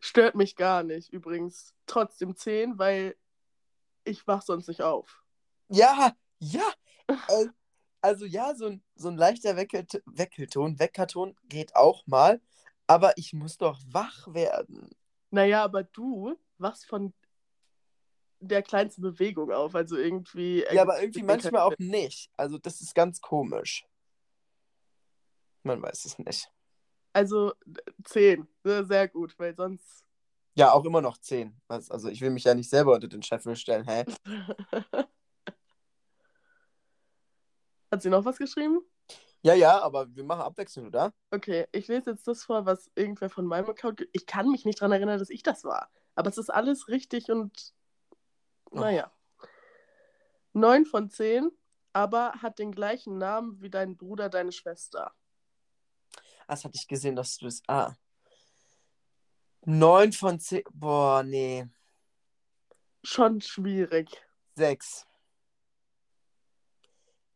[0.00, 1.74] Stört mich gar nicht, übrigens.
[1.86, 3.14] Trotzdem 10, weil
[4.04, 5.22] ich wach sonst nicht auf.
[5.68, 6.72] Ja, ja.
[7.08, 7.48] Äh,
[8.00, 12.40] also ja, so ein, so ein leichter Weckelt Weckelton, Weckerton geht auch mal,
[12.88, 14.90] aber ich muss doch wach werden.
[15.30, 17.14] Naja, aber du wachst von
[18.40, 20.64] der kleinsten Bewegung auf, also irgendwie.
[20.72, 22.30] Ja, aber irgendwie manchmal auch nicht.
[22.36, 23.86] Also das ist ganz komisch.
[25.62, 26.50] Man weiß es nicht.
[27.12, 27.52] Also
[28.04, 30.04] 10, sehr gut, weil sonst.
[30.54, 31.60] Ja, auch immer noch 10.
[31.68, 34.04] Also ich will mich ja nicht selber unter den Scheffel stellen, hä?
[37.90, 38.80] Hat sie noch was geschrieben?
[39.42, 41.12] Ja, ja, aber wir machen abwechselnd, oder?
[41.30, 44.06] Okay, ich lese jetzt das vor, was irgendwer von meinem Account.
[44.12, 45.90] Ich kann mich nicht daran erinnern, dass ich das war.
[46.14, 47.72] Aber es ist alles richtig und.
[48.72, 49.12] Naja.
[50.54, 51.50] 9 von 10,
[51.92, 55.14] aber hat den gleichen Namen wie dein Bruder, deine Schwester.
[56.46, 57.62] Ah, Das hatte ich gesehen, dass du es.
[57.68, 57.94] Ah.
[59.64, 60.64] 9 von 10.
[60.72, 61.66] Boah, nee.
[63.04, 64.10] Schon schwierig.
[64.56, 65.06] 6.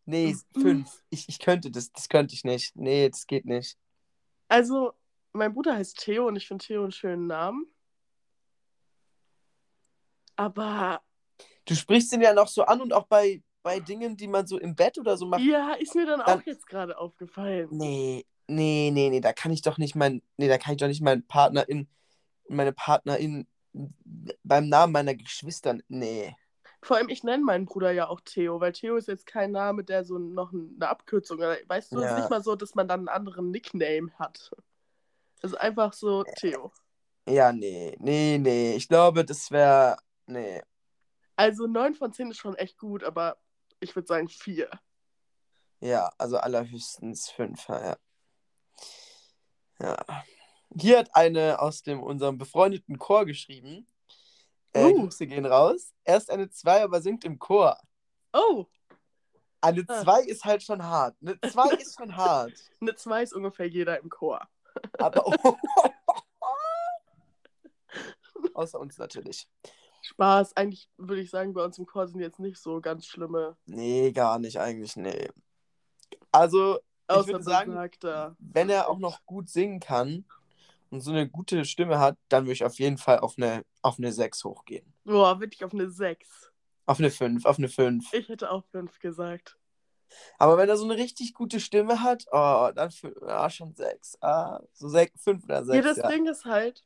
[0.04, 0.62] Nee, Mhm.
[0.62, 1.04] 5.
[1.10, 1.92] Ich, ich könnte das.
[1.92, 2.74] Das könnte ich nicht.
[2.76, 3.78] Nee, das geht nicht.
[4.48, 4.92] Also,
[5.32, 7.66] mein Bruder heißt Theo und ich finde Theo einen schönen Namen.
[10.36, 11.00] Aber
[11.64, 14.58] Du sprichst ihn ja noch so an und auch bei, bei Dingen, die man so
[14.58, 15.42] im Bett oder so macht.
[15.42, 17.68] ja, ist mir dann Dann- auch jetzt gerade aufgefallen.
[17.70, 20.88] Nee, nee, nee, nee, da kann ich doch nicht mein, nee, da kann ich doch
[20.88, 21.88] nicht meinen Partnerin,
[22.48, 23.46] meine Partnerin
[24.42, 26.34] beim Namen meiner Geschwister, nee.
[26.82, 29.84] Vor allem, ich nenne meinen Bruder ja auch Theo, weil Theo ist jetzt kein Name,
[29.84, 32.18] der so noch eine Abkürzung, oder- weißt du, es ist Ja.
[32.18, 34.50] nicht mal so, dass man dann einen anderen Nickname hat.
[35.42, 36.72] Es ist einfach so Theo.
[37.28, 38.74] Ja, nee, nee, nee.
[38.74, 40.60] Ich glaube, das wäre, nee.
[41.36, 43.38] Also 9 von 10 ist schon echt gut, aber
[43.78, 44.68] ich würde sagen 4.
[45.80, 47.96] Ja, also allerhöchstens fünf, ja.
[49.80, 50.04] Ja.
[50.76, 53.86] Hier hat eine aus dem unserem befreundeten Chor geschrieben.
[54.74, 55.02] Äh, Uh.
[55.02, 55.92] Grüße gehen raus.
[56.04, 57.78] Er ist eine 2, aber singt im Chor.
[58.32, 58.66] Oh,
[59.60, 60.02] Eine Ah.
[60.02, 61.14] 2 ist halt schon hart.
[61.20, 62.52] Eine 2 ist schon hart.
[62.80, 64.40] eine 2 ist ungefähr jeder im Chor.
[64.98, 65.24] Aber.
[68.54, 69.46] Außer uns natürlich.
[70.02, 73.56] Spaß, eigentlich würde ich sagen, bei uns im Chor sind jetzt nicht so ganz schlimme,
[73.66, 75.30] Nee, gar nicht, eigentlich, nee.
[76.32, 76.82] Also, ich
[77.14, 77.90] außer würde sagen,
[78.38, 80.24] wenn er auch noch gut singen kann
[80.92, 83.98] und so eine gute Stimme hat, dann würde ich auf jeden Fall auf eine, auf
[83.98, 84.92] eine 6 hochgehen.
[85.04, 86.52] Boah, wirklich auf eine 6.
[86.84, 88.12] Auf eine 5, auf eine 5.
[88.12, 89.58] Ich hätte auch 5 gesagt.
[90.38, 92.90] Aber wenn er so eine richtig gute Stimme hat, oh, dann
[93.26, 94.18] ah, schon 6.
[94.20, 95.76] Ah, so 5 oder 6.
[95.76, 96.08] Ja, das ja.
[96.08, 96.84] Ding ist halt,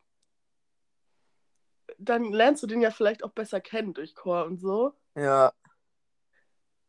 [1.98, 4.94] dann lernst du den ja vielleicht auch besser kennen durch Chor und so.
[5.16, 5.52] ja.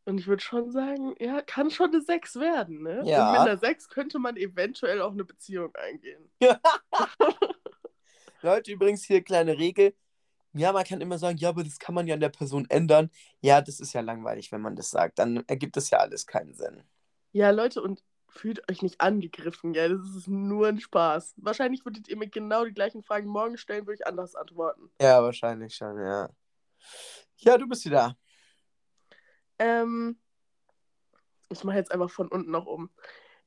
[0.07, 3.01] Und ich würde schon sagen, ja, kann schon eine 6 werden, ne?
[3.03, 3.27] Ja.
[3.27, 6.31] Und mit einer 6 könnte man eventuell auch eine Beziehung eingehen.
[8.41, 9.93] Leute, übrigens hier kleine Regel.
[10.53, 13.11] Ja, man kann immer sagen, ja, aber das kann man ja an der Person ändern.
[13.41, 15.19] Ja, das ist ja langweilig, wenn man das sagt.
[15.19, 16.83] Dann ergibt das ja alles keinen Sinn.
[17.33, 21.33] Ja, Leute, und fühlt euch nicht angegriffen, ja, das ist nur ein Spaß.
[21.35, 24.89] Wahrscheinlich würdet ihr mir genau die gleichen Fragen morgen stellen, würde ich anders antworten.
[25.01, 26.29] Ja, wahrscheinlich schon, ja.
[27.39, 28.15] Ja, du bist wieder.
[29.59, 30.17] Ähm,
[31.49, 32.91] ich mache jetzt einfach von unten nach oben.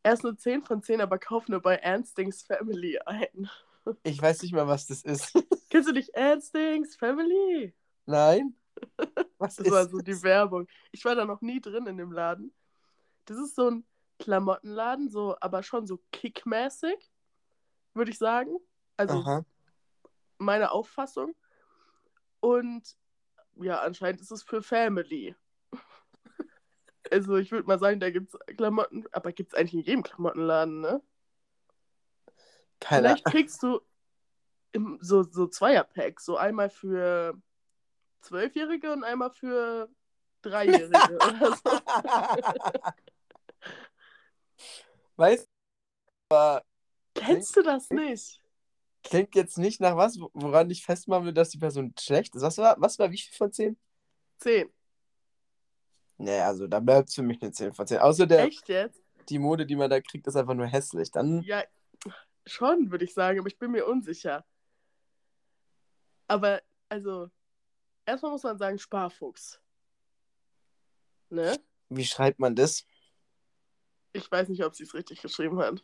[0.03, 3.51] Er ist eine 10 von 10, aber kauf nur bei Ernstings Family ein.
[4.03, 5.33] Ich weiß nicht mal, was das ist.
[5.71, 7.75] Kennst du nicht Ernstings Family?
[8.05, 8.55] Nein?
[9.39, 10.23] Was Das ist war so die das?
[10.23, 10.69] Werbung.
[10.93, 12.53] Ich war da noch nie drin in dem Laden.
[13.25, 13.87] Das ist so ein
[14.19, 17.11] Klamottenladen, so, aber schon so kickmäßig,
[17.95, 18.55] würde ich sagen.
[18.99, 19.45] Also Aha.
[20.37, 21.35] meine Auffassung.
[22.41, 22.97] Und
[23.57, 25.35] ja, anscheinend ist es für Family.
[27.11, 30.03] Also ich würde mal sagen, da gibt es Klamotten, aber gibt es eigentlich in jedem
[30.03, 31.03] Klamottenladen, ne?
[32.81, 33.81] Keine Vielleicht kriegst du
[34.73, 37.41] im, so, so Zweierpacks, so einmal für
[38.21, 39.89] Zwölfjährige und einmal für
[40.43, 41.63] Dreijährige oder so.
[45.17, 45.51] Weißt du,
[46.37, 46.65] aber
[47.15, 48.41] Kennst du das nicht?
[49.03, 52.43] klingt jetzt nicht nach was, woran ich festmachen will, dass die Person schlecht ist.
[52.43, 53.79] Was war, was war wie viel von 10?
[54.39, 54.71] Zehn.
[56.21, 57.97] Nee, also da bleibt es für mich eine 10 von 10.
[57.99, 59.01] Außer der, Echt jetzt?
[59.31, 61.11] die Mode, die man da kriegt, ist einfach nur hässlich.
[61.11, 61.65] Dann, Ja,
[62.45, 64.45] schon, würde ich sagen, aber ich bin mir unsicher.
[66.29, 67.31] Aber, also,
[68.05, 69.63] erstmal muss man sagen, Sparfuchs.
[71.31, 71.57] Ne?
[71.89, 72.85] wie schreibt man das?
[74.13, 75.83] Ich weiß nicht, ob sie es richtig geschrieben hat.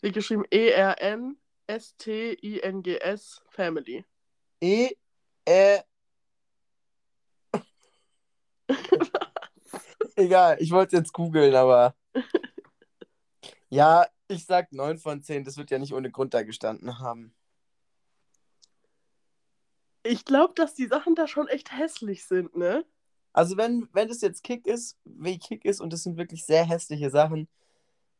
[0.00, 1.42] Sie hat geschrieben E-R-N-S-T-I-N-G-S
[3.48, 4.04] Family.
[4.60, 4.92] E,
[5.46, 5.82] äh.
[10.16, 11.94] Egal, ich wollte es jetzt googeln, aber.
[13.68, 15.44] Ja, ich sag 9 von 10.
[15.44, 17.34] Das wird ja nicht ohne Grund da gestanden haben.
[20.04, 22.84] Ich glaube, dass die Sachen da schon echt hässlich sind, ne?
[23.32, 26.64] Also, wenn, wenn das jetzt Kick ist, wie Kick ist und das sind wirklich sehr
[26.64, 27.48] hässliche Sachen,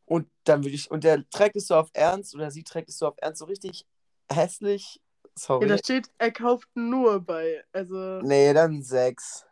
[0.06, 0.90] und dann würde ich.
[0.90, 3.46] Und der trägt es so auf Ernst oder sie trägt es so auf Ernst, so
[3.46, 3.86] richtig
[4.30, 5.00] hässlich.
[5.36, 5.66] Sorry.
[5.66, 7.64] Ja, da steht, er kauft nur bei.
[7.72, 9.46] Also, Nee, dann 6.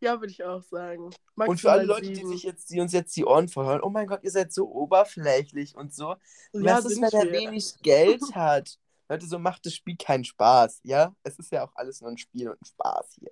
[0.00, 1.10] ja, würde ich auch sagen.
[1.36, 3.90] Und für alle Maximal Leute, die sich jetzt, die uns jetzt die Ohren verhören, oh
[3.90, 6.16] mein Gott, ihr seid so oberflächlich und so.
[6.52, 8.78] Ja, Was ist, wenn er wenig Geld hat?
[9.08, 11.14] Leute, so macht das Spiel keinen Spaß, ja?
[11.22, 13.30] Es ist ja auch alles nur ein Spiel und ein Spaß hier.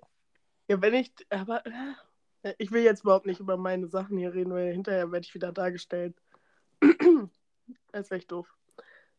[0.67, 1.63] Ja, wenn ich, aber
[2.41, 5.33] äh, ich will jetzt überhaupt nicht über meine Sachen hier reden, weil hinterher werde ich
[5.33, 6.15] wieder dargestellt.
[7.91, 8.47] Das wäre echt doof.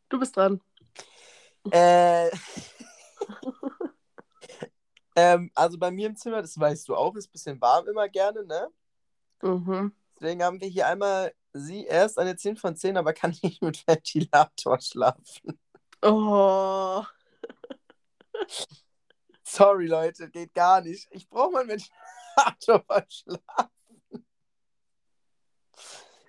[0.08, 0.60] Du bist dran.
[1.70, 2.30] Äh,
[5.18, 8.08] ähm, also bei mir im Zimmer, das weißt du auch, ist ein bisschen warm immer
[8.08, 8.68] gerne, ne?
[9.42, 9.92] Mhm.
[10.14, 13.84] Deswegen haben wir hier einmal sie erst eine 10 von 10, aber kann nicht mit
[13.84, 15.58] Ventilator schlafen.
[16.02, 17.02] Oh.
[19.42, 21.08] Sorry, Leute, geht gar nicht.
[21.10, 24.24] Ich brauche mal einen Ventilator beim Schlafen.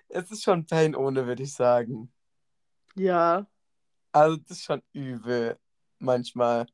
[0.08, 2.12] Es ist schon Pain ohne, würde ich sagen.
[2.96, 3.46] Ja.
[4.10, 5.56] Also, das ist schon übel.
[6.00, 6.66] Manchmal.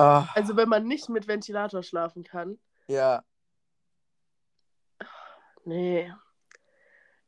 [0.00, 2.58] Ah, Also wenn man nicht mit Ventilator schlafen kann.
[2.88, 3.22] ja.
[5.64, 6.10] Nee.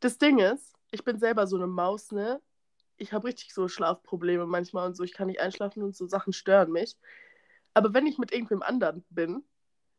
[0.00, 2.40] Das Ding ist, ich bin selber so eine Maus, ne?
[2.96, 5.04] Ich habe richtig so Schlafprobleme manchmal und so.
[5.04, 6.96] Ich kann nicht einschlafen und so Sachen stören mich.
[7.74, 9.44] Aber wenn ich mit irgendwem anderen bin,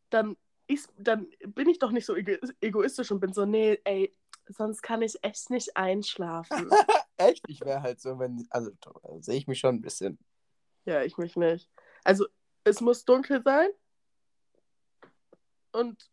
[0.10, 0.36] dann,
[0.68, 4.16] ist, dann bin ich doch nicht so ego egoistisch und bin so, nee, ey,
[4.48, 6.70] sonst kann ich echt nicht einschlafen.
[7.18, 7.44] Echt?
[7.48, 8.48] Ich wäre halt so, wenn.
[8.50, 8.72] Also,
[9.20, 10.18] sehe ich mich schon ein bisschen.
[10.86, 11.70] ja, ich mich nicht.
[12.04, 12.26] Also,
[12.64, 13.70] es muss dunkel sein.
[15.72, 16.10] Und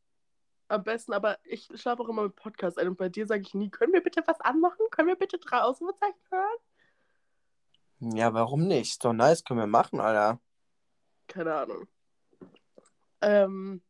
[0.68, 2.88] am besten, aber ich schlafe auch immer mit Podcast ein.
[2.88, 4.86] Und bei dir sage ich nie, können wir bitte was anmachen?
[4.90, 8.16] Können wir bitte drei Ausrufezeichen hören?
[8.16, 9.04] Ja, warum nicht?
[9.04, 10.40] Doch nice, können wir machen, Alter.
[11.26, 11.86] Keine Ahnung.
[13.20, 13.82] Ähm,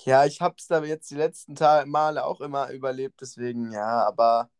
[0.00, 1.54] Ja, ich hab's da jetzt die letzten
[1.88, 4.50] Male auch immer überlebt, deswegen ja, aber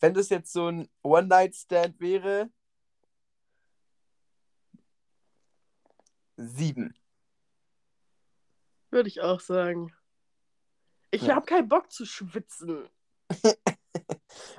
[0.00, 2.50] wenn das jetzt so ein One-Night-Stand wäre,
[6.46, 6.94] sieben.
[8.90, 9.94] würde ich auch sagen.
[11.10, 11.36] Ich Ja.
[11.36, 12.88] habe keinen Bock zu schwitzen.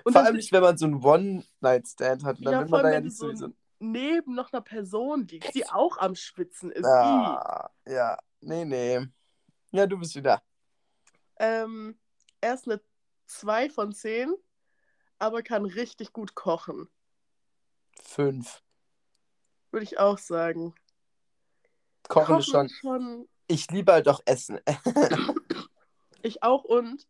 [0.04, 2.92] Und Vor allem nicht, wenn man so ein One-Night-Stand hat, dann Ja, will man da
[2.94, 6.84] ja nicht so ein- neben noch einer Person liegt, die auch am Schwitzen ist.
[6.86, 6.90] I.
[6.90, 9.06] Ah, ja, nee, nee.
[9.72, 10.42] Ja, du bist wieder.
[11.38, 12.00] Ähm,
[12.42, 12.82] er ist eine
[13.28, 14.34] 2 von 10,
[15.20, 16.90] aber kann richtig gut kochen.
[18.02, 18.64] Fünf.
[19.72, 20.74] Würde ich auch sagen.
[22.10, 22.70] Kochen ist schon.
[22.70, 23.28] schon.
[23.48, 24.60] Ich liebe halt auch Essen.
[26.22, 27.06] Ich auch und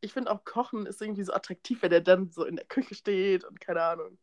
[0.00, 2.94] ich finde auch Kochen ist irgendwie so attraktiv, wenn der dann so in der Küche
[2.94, 4.18] steht und keine Ahnung.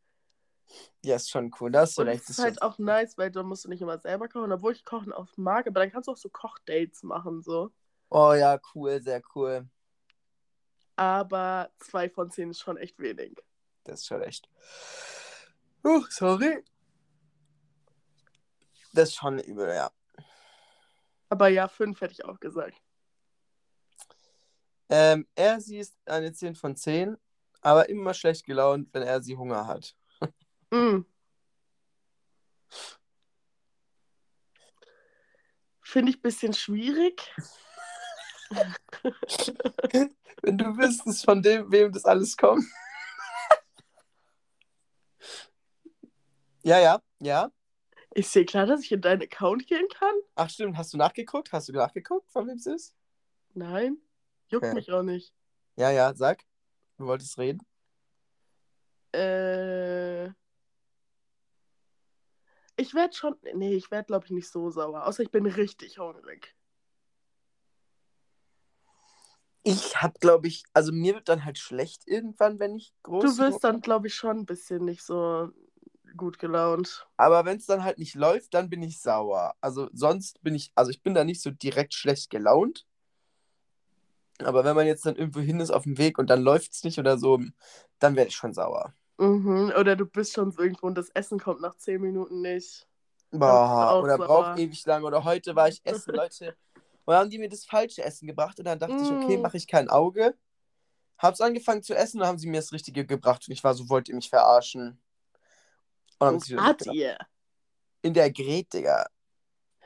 [1.04, 1.72] ja, ist schon cool.
[1.72, 2.24] Da hast du Und recht.
[2.24, 4.84] ist ist halt auch nice, weil dann musst du nicht immer selber kochen, obwohl ich
[4.86, 7.72] Kochen auch mag, aber dann kannst du auch so Kochdates machen, so.
[8.10, 9.68] Oh ja, cool, sehr cool.
[10.96, 13.38] Aber 2 von 10 ist schon echt wenig.
[13.84, 14.50] Das ist schon echt.
[15.86, 16.64] Uh, sorry.
[18.98, 19.92] Das ist schon übel, ja.
[21.30, 22.82] Aber ja, 5 hätte ich auch gesagt.
[24.90, 27.16] Ähm, er sie ist eine 10 von 10,
[27.62, 29.96] aber immer schlecht gelaunt, wenn er sie Hunger hat.
[30.72, 31.02] Mm.
[35.82, 37.22] Finde ich ein bisschen schwierig.
[40.42, 42.66] wenn du wüsstest, von dem, wem das alles kommt.
[46.64, 47.52] ja, ja, ja.
[48.18, 50.16] Ist dir klar, dass ich in deinen Account gehen kann?
[50.34, 51.52] Ach stimmt, hast du nachgeguckt?
[51.52, 52.96] Hast du nachgeguckt, von wem es ist?
[53.54, 53.98] Nein.
[54.48, 54.74] Juckt Okay.
[54.74, 55.36] mich auch nicht.
[55.76, 56.44] Ja, ja, sag.
[56.98, 57.62] Du wolltest reden.
[59.14, 60.30] Äh.
[62.76, 63.36] Ich werde schon.
[63.54, 65.06] Nee, ich werde, glaube ich, nicht so sauer.
[65.06, 66.56] Außer ich bin richtig hungrig.
[69.62, 73.38] Ich hab, glaube ich, also mir wird dann halt schlecht irgendwann, wenn ich groß Du
[73.38, 75.52] wirst dann, glaube ich, schon ein bisschen nicht so
[76.18, 77.08] gut gelaunt.
[77.18, 79.54] Aber wenn es dann halt nicht läuft, dann bin ich sauer.
[79.62, 82.86] Also sonst bin ich, also ich bin da nicht so direkt schlecht gelaunt.
[84.40, 86.84] Aber wenn man jetzt dann irgendwo hin ist auf dem Weg und dann läuft es
[86.84, 87.40] nicht oder so,
[88.00, 88.94] dann werde ich schon sauer.
[89.18, 89.74] Mhm.
[89.80, 92.88] Oder du bist schon irgendwo und das Essen kommt nach 10 Minuten nicht.
[93.32, 94.28] Boah, oder sauer.
[94.28, 95.04] braucht ewig lang.
[95.04, 96.56] Oder heute war ich essen, Leute.
[96.76, 99.42] Und dann haben die mir das falsche Essen gebracht und dann dachte ich, okay, Mm.
[99.42, 100.36] mache ich kein Auge.
[101.18, 103.74] Hab's angefangen zu essen und dann haben sie mir das Richtige gebracht und ich war
[103.74, 105.00] so, wollt ihr mich verarschen?
[106.20, 107.18] Und Wo wart ihr?
[108.02, 109.08] In der Gret, Digga.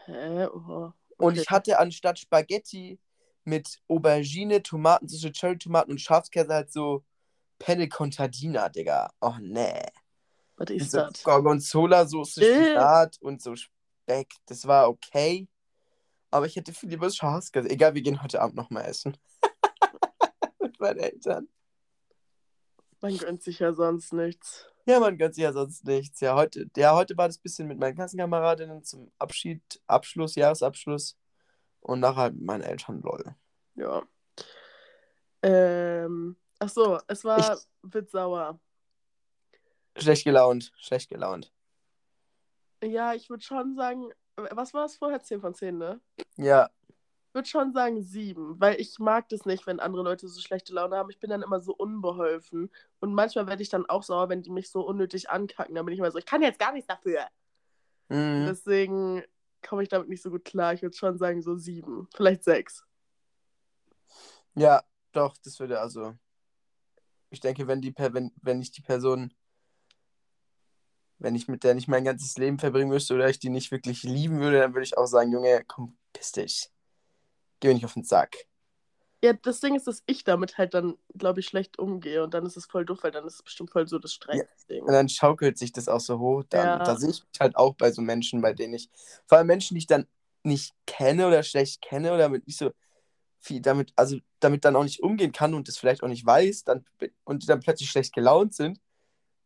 [0.06, 0.46] Hä?
[0.48, 0.92] Oh.
[1.18, 1.42] Und Okay.
[1.42, 3.00] ich hatte anstatt Spaghetti
[3.44, 7.04] mit Aubergine, Tomatensauce, Cherry-Tomaten und Schafskäse halt so
[7.60, 9.12] Penne Contadina, Digga.
[9.22, 9.84] Oh, nee.
[10.58, 11.24] Was Und ist so das?
[11.24, 12.64] Gorgonzola-Soße, Äh.
[12.66, 14.34] Spinat und so Speck.
[14.48, 15.48] Das war okay.
[16.32, 17.70] Aber ich hätte viel lieber Schafskäse.
[17.70, 19.18] Egal, wir gehen heute Abend nochmal essen.
[20.60, 21.50] Mit meinen Eltern.
[23.02, 24.71] Man gönnt sich ja sonst nichts.
[24.86, 26.20] Ja, man gönnt sich ja sonst nichts.
[26.22, 31.18] Ja, heute, ja, heute war das bisschen mit meinen Klassenkameradinnen zum Abschied, Abschluss, Jahresabschluss.
[31.82, 33.36] Und nachher mit meinen Eltern, lol.
[33.76, 34.04] Ja.
[35.42, 37.58] Ähm, ach so, es war
[38.08, 38.60] sauer.
[39.98, 41.52] Schlecht gelaunt, schlecht gelaunt.
[42.84, 45.22] Ja, ich würde schon sagen, was war es vorher?
[45.22, 46.00] 10 von 10, ne?
[46.38, 46.70] Ja,
[47.34, 50.98] würde schon sagen 7, weil ich mag das nicht, wenn andere Leute so schlechte Laune
[50.98, 51.10] haben.
[51.10, 52.70] Ich bin dann immer so unbeholfen.
[53.00, 55.76] Und manchmal werde ich dann auch sauer, wenn die mich so unnötig ankacken.
[55.76, 57.28] Dann bin ich immer so, ich kann jetzt gar nichts dafür.
[58.10, 58.46] mhm.
[58.48, 59.24] Deswegen
[59.62, 60.74] komme ich damit nicht so gut klar.
[60.74, 62.84] Ich würde schon sagen so 7, vielleicht 6.
[64.56, 66.16] ja, doch, das würde also.
[67.30, 69.34] Ich denke, wenn die wenn, wenn ich die Person,
[71.18, 74.04] wenn ich mit der nicht mein ganzes Leben verbringen müsste oder ich die nicht wirklich
[74.04, 76.70] lieben würde, dann würde ich auch sagen, Junge, komm, piss dich.
[77.62, 78.36] Geh mir nicht auf den Sack.
[79.24, 82.24] Ja, das Ding ist, dass ich damit halt dann, glaube ich, schlecht umgehe.
[82.24, 84.84] Und dann ist es voll doof, weil dann ist es bestimmt voll so das Streitding.
[84.84, 86.44] Und dann schaukelt sich das auch so hoch.
[86.50, 86.80] Dann, Ja.
[86.80, 88.90] Da sehe ich mich halt auch bei so Menschen, bei denen ich,
[89.28, 90.08] vor allem Menschen, die ich dann
[90.44, 92.72] nicht kenne oder schlecht kenne oder mit nicht so
[93.40, 96.64] viel damit, also damit dann auch nicht umgehen kann und das vielleicht auch nicht weiß,
[96.64, 96.84] dann
[97.24, 98.80] und die dann plötzlich schlecht gelaunt sind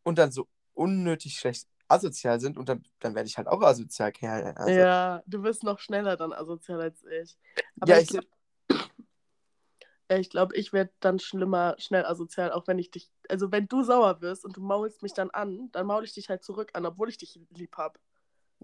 [0.04, 4.12] und dann so unnötig schlecht asozial sind und dann, dann werde ich halt auch asozial,
[4.12, 4.54] Kerl.
[4.56, 7.38] Also, Ja, du bist noch schneller dann asozial als ich.
[7.80, 8.28] Aber ja, ich, ich,
[10.08, 13.10] ich glaube, ich werde dann schlimmer, schnell asozial, auch wenn ich dich.
[13.28, 16.28] Also, wenn du sauer wirst und du maulst mich dann an, dann maul ich dich
[16.28, 17.98] halt zurück an, obwohl ich dich lieb hab.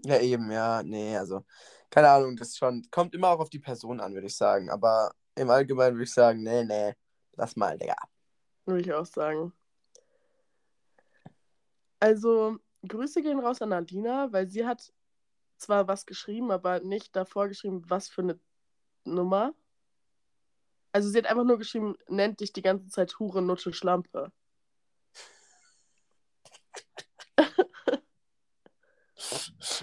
[0.05, 1.45] ja eben, ja, nee, also,
[1.89, 5.13] keine Ahnung, das schon, kommt immer auch auf die Person an, würde ich sagen, aber
[5.35, 6.93] im Allgemeinen würde ich sagen, nee, nee,
[7.33, 7.95] lass mal, Digga.
[8.65, 9.53] Würde ich auch sagen.
[11.99, 14.93] Also, Grüße gehen raus an Nadina, weil sie hat
[15.57, 18.39] zwar was geschrieben, aber nicht davor geschrieben, was für eine
[19.05, 19.53] Nummer.
[20.91, 24.31] Also, sie hat einfach nur geschrieben, nennt dich die ganze Zeit Hure, Nutte, Schlampe.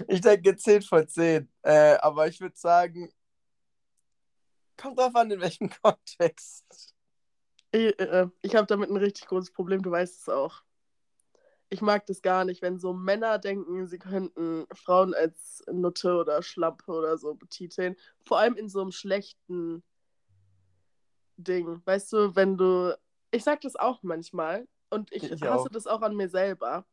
[0.07, 1.49] Ich denke 10 von 10.
[1.63, 3.11] Äh, aber ich würde sagen,
[4.77, 6.95] kommt drauf an, in welchem Kontext.
[7.71, 10.63] Ich, äh, ich habe damit ein richtig großes Problem, du weißt es auch.
[11.73, 16.43] Ich mag das gar nicht, wenn so Männer denken, sie könnten Frauen als Nutte oder
[16.43, 17.95] Schlampe oder so betiteln.
[18.25, 19.81] Vor allem in so einem schlechten
[21.37, 21.81] Ding.
[21.85, 22.93] Weißt du, wenn du.
[23.31, 25.69] Ich sag das auch manchmal und ich, Ich hasse auch.
[25.69, 26.85] das auch an mir selber.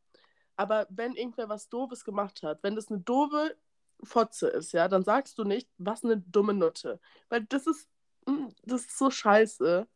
[0.55, 3.57] Aber wenn irgendwer was Doofes gemacht hat, wenn das eine doofe
[4.05, 7.01] Fotze ist, ja, dann sagst du nicht, was eine dumme Nutte.
[7.29, 7.89] Weil das ist,
[8.27, 9.89] mm, das ist so scheiße.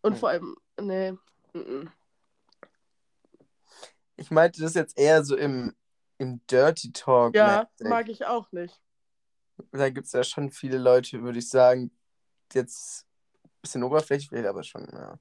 [0.00, 0.18] Und Hm.
[0.18, 1.12] vor allem, nee,
[1.52, 1.88] mm,
[4.16, 5.74] Ich meinte das jetzt eher so im,
[6.18, 7.34] im Dirty Talk.
[7.34, 7.90] ja, mäßig.
[7.90, 8.80] mag ich auch nicht.
[9.70, 11.90] Da gibt es ja schon viele Leute, würde ich sagen,
[12.52, 13.06] jetzt
[13.44, 15.18] ein bisschen oberflächlich, aber schon, ja.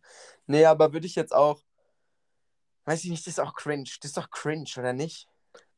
[0.47, 1.61] Nee, aber würde ich jetzt auch,
[2.85, 3.83] weiß ich nicht, das ist auch cringe.
[3.83, 5.27] Das ist doch cringe, oder nicht?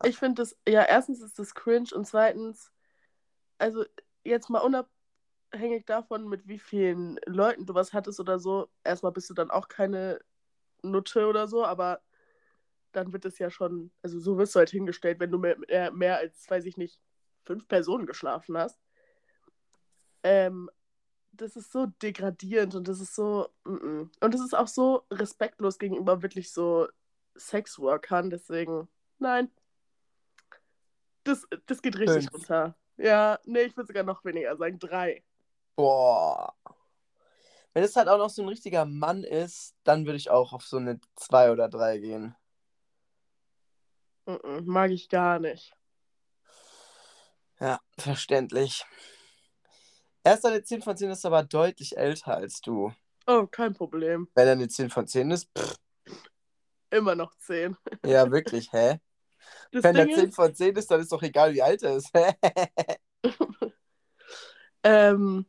[0.03, 2.71] Ich finde das, ja, erstens ist das cringe und zweitens,
[3.57, 3.85] also
[4.23, 9.29] jetzt mal unabhängig davon, mit wie vielen Leuten du was hattest oder so, erstmal bist
[9.29, 10.19] du dann auch keine
[10.81, 12.01] Nutte oder so, aber
[12.93, 16.17] dann wird es ja schon, also so wirst du halt hingestellt, wenn du mehr, mehr,
[16.17, 16.99] als, weiß ich nicht,
[17.43, 18.79] fünf Personen geschlafen hast.
[20.23, 20.69] Ähm,
[21.33, 24.09] das ist so degradierend und das ist so, mm -mm.
[24.21, 26.87] und das ist auch so respektlos gegenüber wirklich so
[27.35, 28.87] Sexworkern, deswegen,
[29.19, 29.51] nein.
[31.23, 32.33] Das, das geht richtig Fünf.
[32.33, 32.77] runter.
[32.97, 34.77] Ja, nee, ich würde sogar noch weniger sagen.
[34.77, 35.23] Drei.
[35.75, 36.53] Boah.
[37.73, 40.63] Wenn es halt auch noch so ein richtiger Mann ist, dann würde ich auch auf
[40.63, 42.35] so eine 2 oder 3 gehen.
[44.25, 45.73] Mag ich gar nicht.
[47.59, 48.85] Ja, verständlich.
[50.23, 52.93] Er ist eine 10 von 10, ist aber deutlich älter als du.
[53.27, 54.29] Oh, kein Problem.
[54.35, 55.77] Wenn er eine 10 von 10 ist, pff,
[56.89, 57.75] immer noch 10.
[58.05, 58.99] Ja, wirklich, hä?
[59.73, 61.83] Das Wenn er Ding 10 ist, von 10 ist, dann ist doch egal, wie alt
[61.83, 62.09] er ist.
[64.83, 65.45] ähm,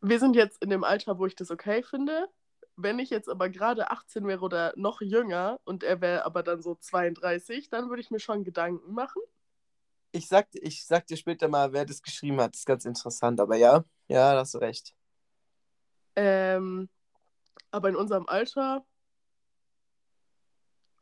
[0.00, 2.28] wir sind jetzt in dem Alter, wo ich das okay finde.
[2.76, 6.60] Wenn ich jetzt aber gerade 18 wäre oder noch jünger und er wäre aber dann
[6.60, 9.22] so 32, dann würde ich mir schon Gedanken machen.
[10.12, 12.54] ich, sag, ich sag dir später mal, wer das geschrieben hat.
[12.54, 14.94] Das ist ganz interessant, aber ja, ja, da hast du recht.
[16.16, 16.88] Ähm,
[17.70, 18.84] aber in unserem Alter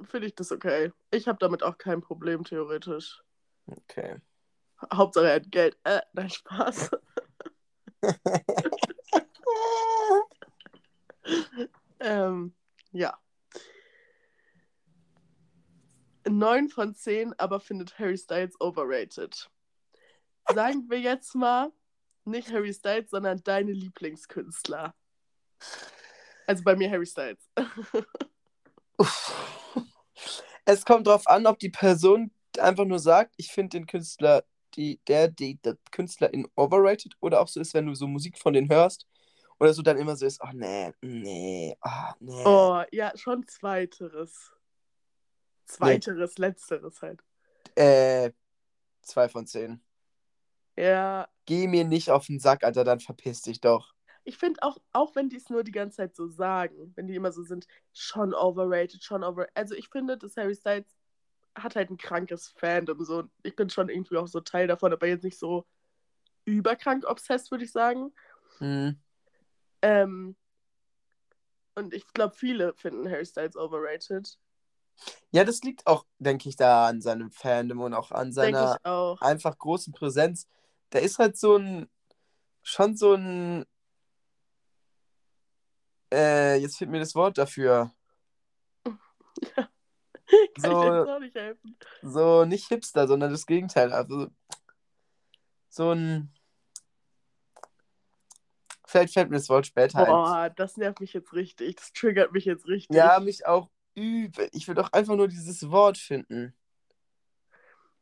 [0.02, 0.92] finde ich das okay.
[1.10, 3.22] Ich habe damit auch kein Problem, theoretisch.
[3.66, 4.20] Okay.
[4.92, 5.76] Hauptsache er hat Geld.
[5.84, 6.90] Äh, nein, Spaß.
[12.05, 12.55] ähm,
[12.92, 13.18] ja.
[16.26, 19.50] 9 von 10 aber findet Harry Styles overrated.
[20.55, 21.72] Sagen wir jetzt mal,
[22.24, 24.94] nicht Harry Styles, sondern deine Lieblingskünstler.
[26.46, 27.50] Also bei mir Harry Styles.
[30.66, 34.44] Es kommt drauf an, ob die Person einfach nur sagt, ich finde den Künstler,
[34.76, 38.38] die, der, die, der Künstler in overrated oder auch so ist, wenn du so Musik
[38.38, 39.07] von denen hörst
[39.64, 42.42] oder so dann immer so ist, oh nee, nee, oh nee.
[42.44, 44.52] Oh, ja, schon zweiteres.
[45.66, 47.22] Zweiteres, letzteres halt.
[47.74, 48.32] Äh,
[49.02, 49.82] zwei von zehn.
[50.76, 53.94] Ja, Geh mir nicht auf den Sack, Alter, dann verpiss dich doch.
[54.24, 57.14] ich finde auch, auch wenn die es nur die ganze Zeit so sagen, wenn die
[57.14, 59.46] immer so sind, schon overrated, schon over.
[59.54, 60.86] Also ich finde, dass Harry Styles
[61.54, 63.04] hat halt ein krankes Fandom.
[63.04, 63.24] So.
[63.42, 65.66] Ich bin schon irgendwie auch so Teil davon, aber jetzt nicht so
[66.46, 68.12] überkrank obsessed, würde ich sagen.
[68.58, 68.98] Hm.
[69.85, 70.35] Ähm,
[71.74, 74.39] und ich glaube, viele finden Harry Styles overrated.
[75.30, 79.20] Ja, das liegt auch, denke ich, da an seinem Fandom und auch an seiner auch.
[79.20, 80.49] einfach großen Präsenz.
[80.93, 81.91] Der ist halt so ein,
[82.62, 83.66] schon so ein,
[86.12, 87.93] äh, jetzt fehlt mir das Wort dafür.
[90.57, 91.37] Ich So- nicht.
[92.03, 93.93] So nicht Hipster, sondern das Gegenteil.
[93.93, 94.28] Also
[95.68, 96.34] so ein,
[98.95, 100.07] vielleicht fällt mir das Wort später ein.
[100.07, 101.76] Boah, das nervt mich jetzt richtig.
[101.76, 102.97] Das triggert mich jetzt richtig.
[102.97, 104.49] Ja, mich auch übel.
[104.53, 106.55] Ich will doch einfach nur dieses Wort finden.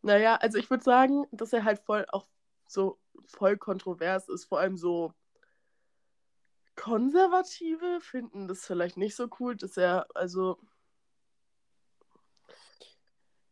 [0.02, 2.26] Naja, also ich würde sagen, dass er halt voll auch
[2.66, 4.44] so voll kontrovers ist.
[4.44, 5.14] Vor allem so
[6.74, 10.58] Konservative finden das vielleicht nicht so cool, dass er, also,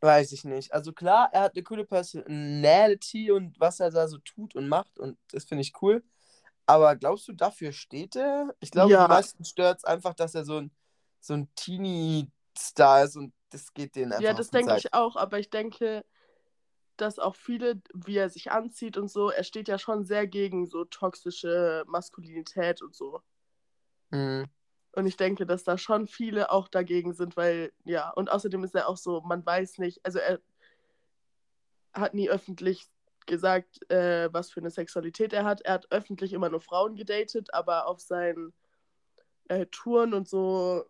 [0.03, 0.73] Weiß ich nicht.
[0.73, 4.99] Also klar, er hat eine coole Personality und was er da so tut und macht
[4.99, 6.03] und das finde ich cool.
[6.71, 8.55] Aber glaubst du, dafür steht er?
[8.61, 9.03] Ich glaube, Ja.
[9.03, 10.71] die meisten stört es einfach, dass er so ein,
[11.19, 15.17] so ein Teenie-Star ist und das geht denen einfach ja, das den denke ich auch,
[15.17, 16.05] aber ich denke,
[16.97, 20.67] dass auch viele, wie er sich anzieht und so, er steht ja schon sehr gegen
[20.67, 23.21] so toxische Maskulinität und so.
[24.13, 24.47] Hm.
[24.93, 28.77] Und ich denke, dass da schon viele auch dagegen sind, weil, ja, und außerdem ist
[28.77, 30.41] er auch so, man weiß nicht, also er
[31.93, 32.89] hat nie öffentlich
[33.31, 35.63] gesagt, äh, was für eine Sexualität er hat.
[35.63, 38.53] Er hat öffentlich immer nur Frauen gedatet, aber auf seinen
[39.49, 40.85] äh, Touren und so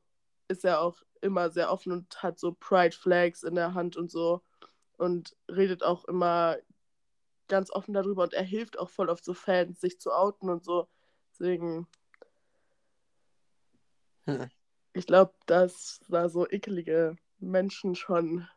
[0.49, 4.11] ist er auch immer sehr offen und hat so Pride Flags in der Hand und
[4.11, 4.43] so
[4.97, 6.57] und redet auch immer
[7.47, 10.65] ganz offen darüber und er hilft auch voll oft so Fans, sich zu outen und
[10.65, 10.89] so.
[11.33, 11.87] Deswegen,
[14.25, 14.49] Hm.
[14.95, 18.49] ich glaube, dass da so ekelige Menschen schon.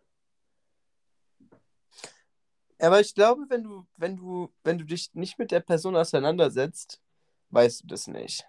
[2.80, 7.02] Aber ich glaube, wenn du, wenn du, wenn du dich nicht mit der Person auseinandersetzt,
[7.50, 8.46] weißt du das nicht.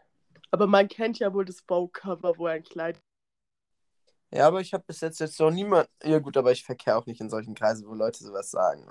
[0.51, 3.01] Aber man kennt ja wohl das Vogue-Cover, wo er ein Kleid.
[4.31, 5.89] Ja, aber ich habe bis jetzt jetzt noch niemand.
[6.03, 8.85] Ja, gut, aber ich verkehre auch nicht in solchen Kreisen, wo Leute sowas sagen.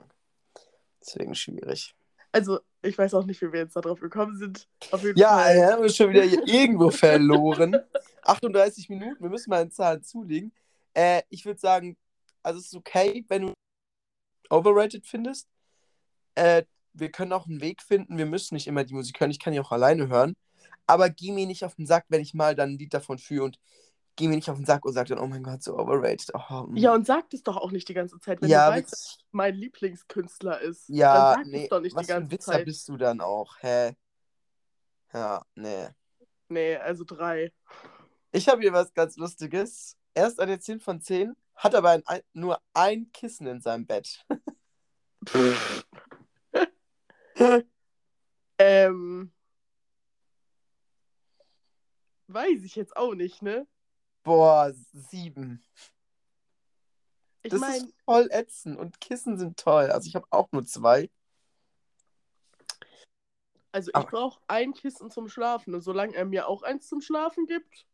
[1.01, 1.95] Deswegen schwierig.
[2.31, 4.67] Also, ich weiß auch nicht, wie wir jetzt darauf gekommen sind.
[5.15, 5.55] Ja, Fall.
[5.55, 7.77] äh, haben wir schon wieder irgendwo verloren.
[8.23, 10.53] 38 Minuten, wir müssen mal in Zahlen zulegen.
[10.93, 11.97] Äh, ich würde sagen,
[12.41, 13.53] also es ist okay, wenn du
[14.53, 15.47] overrated findest.
[16.35, 19.39] Äh, wir können auch einen Weg finden, wir müssen nicht immer die Musik hören, ich
[19.39, 20.35] kann die auch alleine hören.
[20.85, 23.43] Aber geh mir nicht auf den Sack, wenn ich mal dann ein Lied davon fühle
[23.43, 23.59] und
[24.15, 26.31] geh mir nicht auf den Sack und sag dann, oh mein Gott, so overrated.
[26.33, 26.77] Oh, mm.
[26.77, 29.17] Ja, und sagt es doch auch nicht die ganze Zeit, wenn ja, du weißt, dass
[29.31, 30.87] mein Lieblingskünstler ist.
[30.89, 32.65] ja, dann sag nee, doch nicht was die für ein ganze Witzer Zeit.
[32.65, 33.93] bist du dann auch, hä?
[35.13, 35.87] Ja, nee.
[36.49, 37.51] Nee, also drei.
[38.31, 39.97] Ich habe hier was ganz Lustiges.
[40.13, 44.25] Er ist eine 10 von 10, hat aber ein, nur ein Kissen in seinem Bett.
[48.57, 49.31] ähm.
[52.27, 53.67] Weiß ich jetzt auch nicht, ne?
[54.23, 55.63] Boah, sieben.
[57.43, 59.91] Ich Das meine, ist voll ätzend und Kissen sind toll.
[59.91, 61.09] Also ich habe auch nur zwei.
[63.73, 67.47] also ich brauche ein Kissen zum Schlafen und solange er mir auch eins zum Schlafen
[67.47, 67.85] gibt,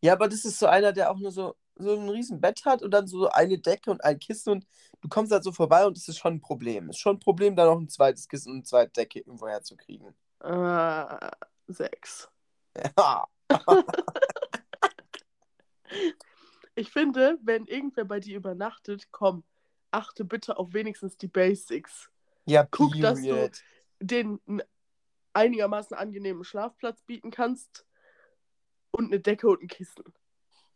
[0.00, 2.82] Ja, aber das ist so einer, der auch nur so, so ein riesen Bett hat
[2.82, 4.66] und dann so eine Decke und ein Kissen und
[5.00, 6.88] du kommst halt so vorbei und das ist schon ein Problem.
[6.90, 10.14] Ist schon ein Problem, da noch ein zweites Kissen und eine zweite Decke irgendwo herzukriegen.
[10.40, 11.30] Äh,
[11.68, 12.28] sechs.
[12.96, 13.26] Ja.
[16.76, 19.44] Ich finde, wenn irgendwer bei dir übernachtet, komm,
[19.90, 22.10] achte bitte auf wenigstens die Basics.
[22.46, 23.60] Ja, Guck, dass du- period.
[23.98, 24.62] Den einen
[25.34, 27.84] einigermaßen angenehmen Schlafplatz bieten kannst
[28.92, 30.04] und eine Decke und ein Kissen.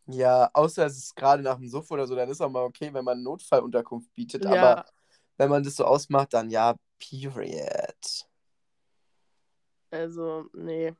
[0.06, 2.92] Ja, außer es ist gerade nach dem Suff oder so, dann ist auch mal okay,
[2.92, 4.44] wenn man Notfallunterkunft bietet.
[4.44, 4.86] Ja, Aber
[5.38, 8.26] wenn man das so ausmacht, dann ja, period.
[9.90, 10.94] also, nee.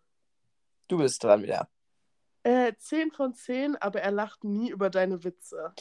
[0.88, 1.68] Du bist dran wieder.
[2.42, 5.74] Äh, 10 von 10, aber er lacht nie über deine Witze.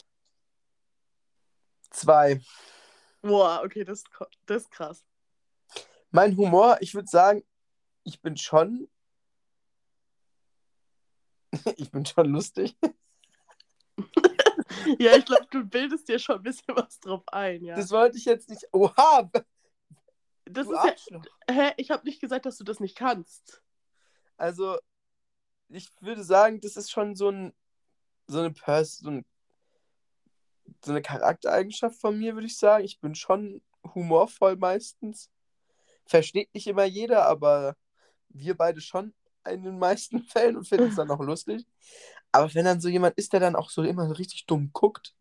[1.90, 2.40] Zwei.
[3.22, 4.04] Boah, okay, das,
[4.46, 5.04] das ist krass.
[6.10, 7.44] Mein Humor, ich würde sagen,
[8.02, 8.88] ich bin schon.
[11.76, 12.76] ich bin schon lustig.
[14.98, 17.76] Ja, ich glaube, du bildest dir schon ein bisschen was drauf ein, ja.
[17.76, 18.66] Das wollte ich jetzt nicht.
[18.72, 19.30] Oha!
[20.44, 21.24] Das du ist ja, Arschloch.
[21.50, 23.62] hä, ich habe nicht gesagt, dass du das nicht kannst.
[24.36, 24.78] Also,
[25.68, 27.54] ich würde sagen, das ist schon so ein.
[28.26, 29.26] So eine Pers so, ein,
[30.82, 32.84] so eine Charaktereigenschaft von mir, würde ich sagen.
[32.84, 33.62] Ich bin schon
[33.94, 35.30] humorvoll meistens.
[36.06, 37.76] Versteht nicht immer jeder, aber
[38.28, 39.14] wir beide schon
[39.48, 41.66] in den meisten Fällen und finden es dann auch lustig.
[42.32, 45.14] Aber wenn dann so jemand ist, der dann auch so immer so richtig dumm guckt,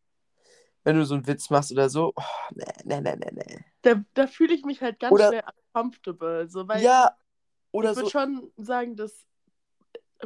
[0.83, 2.23] wenn du so einen Witz machst oder so, oh,
[2.55, 3.65] nee, nee, nee, nee, nee.
[3.83, 5.43] Da, da fühle ich mich halt ganz Oder- schnell
[5.73, 6.49] uncomfortable.
[6.49, 7.15] So, weil Ja,
[7.71, 8.11] oder ich würde so.
[8.11, 9.25] schon sagen, dass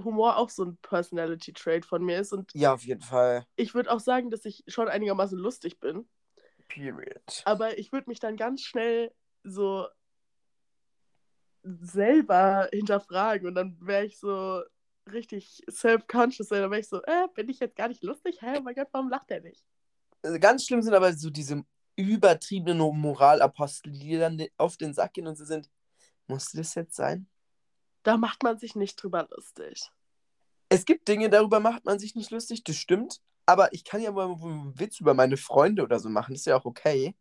[0.03, 2.31] Humor auch so ein Personality-Trait von mir ist.
[2.33, 3.45] Und Ja, auf jeden Fall.
[3.55, 6.07] ich würde auch sagen, dass ich schon einigermaßen lustig bin.
[6.67, 7.41] Period.
[7.45, 9.11] Aber ich würde mich dann ganz schnell
[9.43, 9.87] so
[11.81, 14.61] selber hinterfragen und dann wäre ich so
[15.11, 16.49] richtig self-conscious.
[16.49, 18.41] Dann wäre ich so, äh, bin ich jetzt gar nicht lustig?
[18.41, 19.63] Hä, oh mein Gott, warum lacht er nicht?
[20.21, 21.63] Also ganz schlimm sind aber so diese
[21.95, 25.69] übertriebenen Moralapostel, die dir dann auf den Sack gehen und sie sind,
[26.27, 27.27] musste das jetzt sein?
[28.03, 29.89] Da macht man sich nicht drüber lustig.
[30.69, 33.21] Es gibt Dinge, darüber macht man sich nicht lustig, das stimmt.
[33.45, 36.45] Aber ich kann ja mal einen Witz über meine Freunde oder so machen, das ist
[36.47, 37.15] ja auch okay.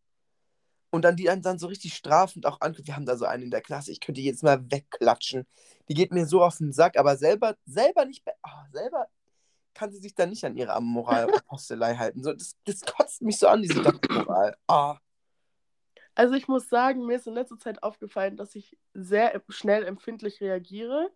[0.97, 2.87] Und dann die einen dann so richtig strafend auch angucken.
[2.87, 5.47] Wir haben da so einen in der Klasse, ich könnte die jetzt mal wegklatschen.
[5.91, 9.07] Die geht mir so auf den Sack, aber selber, selber nicht, oh, selber
[9.75, 12.23] kann sie sich dann nicht an ihre Moralapostelei halten.
[12.23, 14.57] So, das, das kotzt mich so an, diese Doppelmoral.
[14.69, 14.97] Ah.
[16.15, 20.41] Also ich muss sagen, mir ist in letzter Zeit aufgefallen, dass ich sehr schnell empfindlich
[20.41, 21.11] reagiere.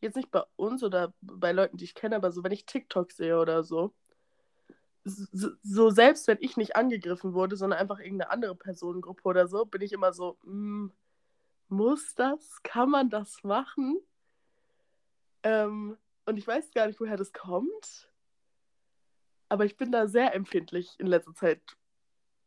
[0.00, 3.12] Jetzt nicht bei uns oder bei Leuten, die ich kenne, aber so, wenn ich TikTok
[3.12, 3.92] sehe oder so.
[5.08, 9.82] So, selbst wenn ich nicht angegriffen wurde, sondern einfach irgendeine andere Personengruppe oder so, bin
[9.82, 10.88] ich immer so, "Mm,
[11.68, 12.62] muss das?
[12.62, 13.98] Kann man das machen?
[15.42, 15.96] Ähm,
[16.26, 18.10] und ich weiß gar nicht, woher das kommt.
[19.48, 21.62] Aber ich bin da sehr empfindlich in letzter Zeit.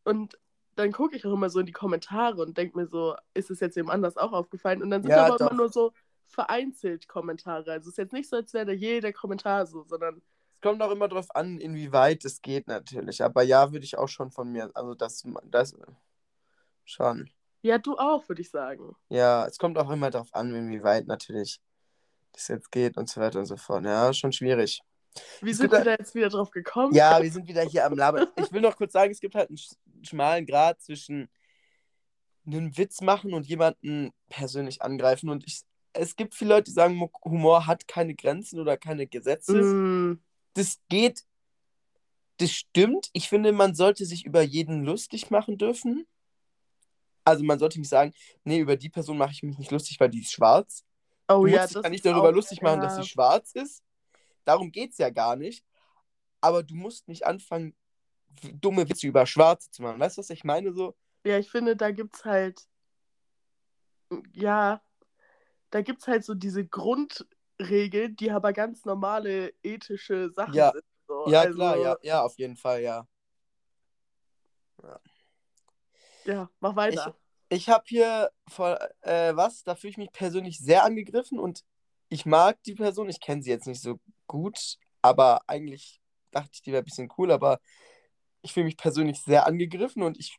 [0.04, 0.38] Und
[0.76, 3.60] dann gucke ich auch immer so in die Kommentare und denke mir so, ist es
[3.60, 4.82] jetzt jemand anders auch aufgefallen?
[4.82, 5.48] Und dann sind Ja, aber doch.
[5.52, 5.94] immer nur so
[6.28, 7.72] vereinzelt Kommentare.
[7.72, 10.22] Also es ist jetzt nicht so, als wäre da jeder Kommentar so, sondern
[10.62, 13.24] kommt auch immer drauf an, inwieweit es geht natürlich.
[13.24, 15.76] Aber ja, würde ich auch schon von mir, also das, das
[16.86, 17.30] schon.
[17.62, 18.96] ja, du auch, würde ich sagen.
[19.10, 21.60] Ja, es kommt auch immer darauf an, inwieweit natürlich
[22.34, 23.84] das jetzt geht und so weiter und so fort.
[23.84, 24.82] Ja, schon schwierig.
[25.42, 26.94] Wie Es sind wir da jetzt wieder drauf gekommen?
[26.96, 28.28] Ja, wir sind wieder hier am Labern.
[28.38, 31.30] Ich will noch kurz sagen, es gibt halt einen sch- schmalen Grad zwischen
[32.46, 35.30] einen Witz machen und jemanden persönlich angreifen.
[35.30, 35.62] Und ich,
[35.94, 39.62] es gibt viele Leute, die sagen, Mo- Humor hat keine Grenzen oder keine Gesetze.
[39.62, 40.20] Mm,
[40.54, 41.24] Das geht,
[42.38, 43.10] das stimmt.
[43.14, 46.08] Ich finde, man sollte sich über jeden lustig machen dürfen.
[47.24, 50.10] Also man sollte nicht sagen, nee, über die Person mache ich mich nicht lustig, weil
[50.10, 50.84] die ist schwarz.
[51.30, 53.04] oh Du ja, musst dich das ja nicht ist darüber auch, lustig machen, dass ja.
[53.04, 53.84] sie schwarz ist.
[54.44, 55.64] Darum geht es ja gar nicht.
[56.42, 57.76] Aber du musst nicht anfangen,
[58.54, 60.00] dumme Witze über Schwarze zu machen.
[60.00, 60.74] Weißt du, was ich meine?
[60.74, 62.68] So, Ja, ich finde, da gibt's halt,
[64.34, 64.82] ja,
[65.70, 66.66] da gibt's halt so diese
[67.62, 70.72] Grundregeln, die aber ganz normale ethische Sachen Ja.
[70.72, 70.84] sind.
[71.08, 71.28] So.
[71.28, 73.08] ja, also, klar, ja, ja, auf jeden Fall, ja.
[76.26, 77.16] Ja, mach weiter.
[77.50, 81.64] Ich habe hier voll, äh, was, da fühle ich mich persönlich sehr angegriffen und
[82.08, 83.10] ich mag die Person.
[83.10, 86.02] Ich kenne sie jetzt nicht so gut, aber eigentlich
[86.32, 87.60] dachte ich, die wäre ein bisschen cool, aber
[88.42, 90.38] ich fühle mich persönlich sehr angegriffen und ich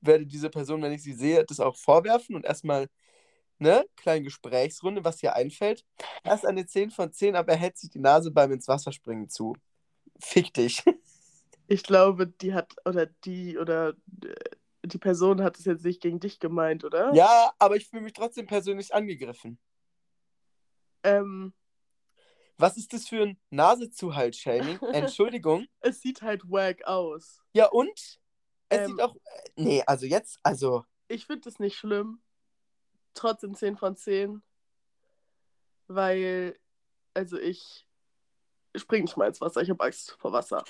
[0.00, 2.88] werde diese Person, wenn ich sie sehe, das auch vorwerfen und erstmal,
[3.58, 5.84] ne, kleine Gesprächsrunde, was hier einfällt.
[6.22, 8.92] Er ist eine 10 von 10, aber er hält sich die Nase beim ins Wasser
[8.92, 9.54] springen zu.
[10.20, 10.82] Fick dich.
[11.68, 13.88] Ich glaube, die hat, oder die, oder
[14.22, 14.34] äh,
[14.84, 17.12] die Person hat es jetzt nicht gegen dich gemeint, oder?
[17.12, 19.58] ja, aber ich fühle mich trotzdem persönlich angegriffen.
[21.02, 21.52] Ähm,
[22.56, 24.78] Was ist das für ein Nasezuhalt-Shaming?
[24.92, 25.66] Entschuldigung.
[25.80, 27.42] Es sieht halt wack aus.
[27.52, 27.90] Ja, und?
[28.68, 28.86] Es Ähm.
[28.86, 29.16] sieht auch.
[29.16, 29.20] äh,
[29.56, 30.84] Nee, also jetzt, also.
[31.08, 32.20] Ich finde es nicht schlimm.
[33.16, 34.42] Trotzdem 10 von 10.
[35.88, 36.56] Weil,
[37.14, 37.86] also ich
[38.76, 39.62] spring nicht mal ins Wasser.
[39.62, 40.64] Ich habe Angst vor Wasser.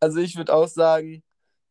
[0.00, 1.22] Also ich würde auch sagen,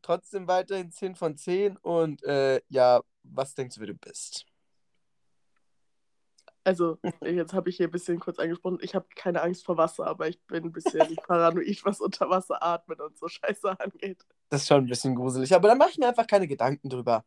[0.01, 4.45] trotzdem weiterhin 10 von 10 und äh, ja, was denkst du, wer du bist?
[6.63, 8.79] also, jetzt habe ich hier ein bisschen kurz angesprochen.
[8.81, 12.61] Ich habe keine Angst vor Wasser, aber ich bin ein bisschen paranoid, was unter Wasser
[12.61, 14.25] atmen und so Scheiße angeht.
[14.49, 17.23] Das ist schon ein bisschen gruselig, aber dann mache ich mir einfach keine Gedanken drüber.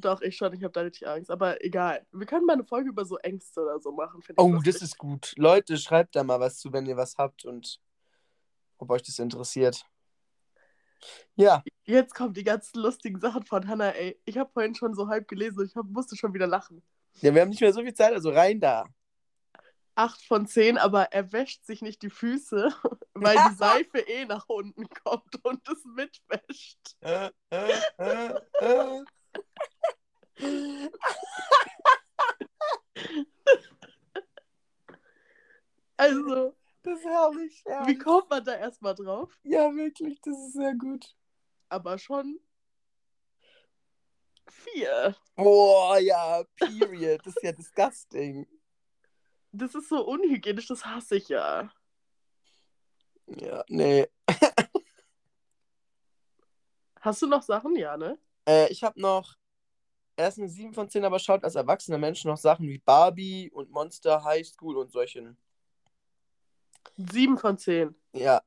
[0.00, 0.52] Doch, ich schon.
[0.52, 1.30] Ich habe da richtig Angst.
[1.30, 2.06] Aber egal.
[2.12, 4.22] Wir können mal eine Folge über so Ängste oder so machen.
[4.36, 4.74] Oh, lustig.
[4.74, 5.32] das ist gut.
[5.36, 7.80] Leute, schreibt da mal was zu, wenn ihr was habt und
[8.78, 9.84] ob euch das interessiert.
[11.36, 14.20] Ja, Jetzt kommen die ganzen lustigen Sachen von Hannah, ey.
[14.24, 16.82] Ich habe vorhin schon so halb gelesen und ich hab, musste schon wieder lachen.
[17.20, 18.84] ja, wir haben nicht mehr so viel Zeit, also rein da.
[19.94, 22.72] Acht von zehn, aber er wäscht sich nicht die Füße,
[23.14, 26.78] weil die Seife eh nach unten kommt und es mitwäscht.
[35.96, 37.62] Also, Das ist herrlich.
[37.64, 37.98] wie herrlich.
[38.00, 39.36] kommt man da erstmal drauf?
[39.42, 41.14] Ja, wirklich, das ist sehr gut.
[41.68, 42.38] Aber schon
[44.48, 45.14] vier.
[45.34, 47.20] Boah, ja, period.
[47.26, 48.46] Das ist ja disgusting.
[49.52, 51.70] Das ist so unhygienisch, das hasse ich ja.
[53.26, 54.06] Ja, nee.
[57.00, 57.76] Hast du noch Sachen?
[57.76, 58.18] Ja, ne?
[58.48, 59.36] Äh, ich habe noch
[60.16, 63.70] erst eine 7 von 10, aber schaut als erwachsener Mensch noch Sachen wie Barbie und
[63.70, 65.36] Monster High School und solchen.
[66.96, 67.94] Sieben von zehn.
[68.12, 68.40] Ja.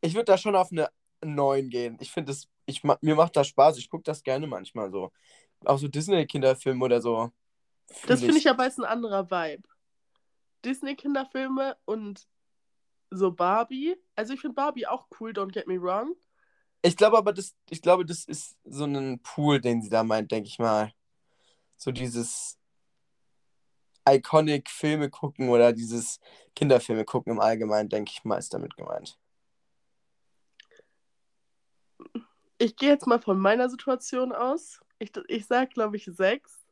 [0.00, 0.88] Ich würde da schon auf eine
[1.22, 1.98] 9 gehen.
[2.00, 3.76] Ich finde es, ich, mir macht das Spaß.
[3.76, 5.12] Ich gucke das gerne manchmal so.
[5.64, 7.30] Auch so Disney-Kinderfilme oder so.
[8.06, 9.68] Das Fühl finde ich aber ist ein anderer Vibe.
[10.64, 12.26] Disney-Kinderfilme und
[13.10, 13.96] so Barbie.
[14.14, 16.14] Also ich finde Barbie auch cool, don't get me wrong.
[16.82, 20.30] Ich glaube aber, das, ich glaube, das ist so ein Pool, den sie da meint,
[20.30, 20.92] denke ich mal.
[21.76, 22.58] So dieses
[24.08, 26.20] iconic Filme gucken oder dieses
[26.54, 29.18] Kinderfilme gucken im Allgemeinen, denke ich mal, ist damit gemeint.
[32.58, 34.80] Ich gehe jetzt mal von meiner Situation aus.
[34.98, 36.64] Ich, ich sag, glaube ich, sechs,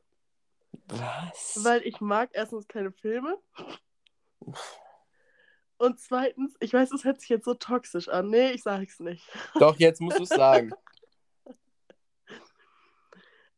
[0.88, 1.60] Was?
[1.62, 3.38] weil ich mag erstens keine Filme.
[5.78, 8.28] Und zweitens, ich weiß, es hört sich jetzt so toxisch an.
[8.28, 9.26] Nee, ich sag's nicht.
[9.60, 10.72] Doch, jetzt musst du es sagen.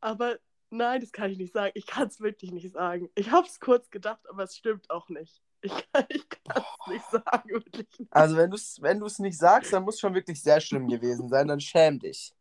[0.00, 0.38] Aber
[0.70, 1.72] nein, das kann ich nicht sagen.
[1.74, 3.08] Ich kann es wirklich nicht sagen.
[3.14, 5.40] Ich habe es kurz gedacht, aber es stimmt auch nicht.
[5.60, 8.12] Ich kann es nicht sagen, wirklich nicht.
[8.12, 10.88] Also, wenn du es wenn du's nicht sagst, dann muss es schon wirklich sehr schlimm
[10.88, 11.48] gewesen sein.
[11.48, 12.32] Dann schäm dich.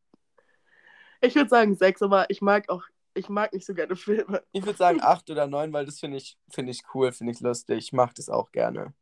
[1.21, 2.83] Ich würde sagen sechs, aber ich mag auch,
[3.15, 4.43] ich mag nicht so gerne Filme.
[4.51, 7.39] Ich würde sagen acht oder neun, weil das finde ich, find ich cool, finde ich
[7.39, 7.77] lustig.
[7.77, 8.93] Ich mache das auch gerne.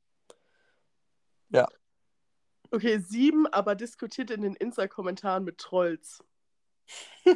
[2.72, 6.24] Okay, sieben, aber diskutiert in den Insta-Kommentaren mit Trolls.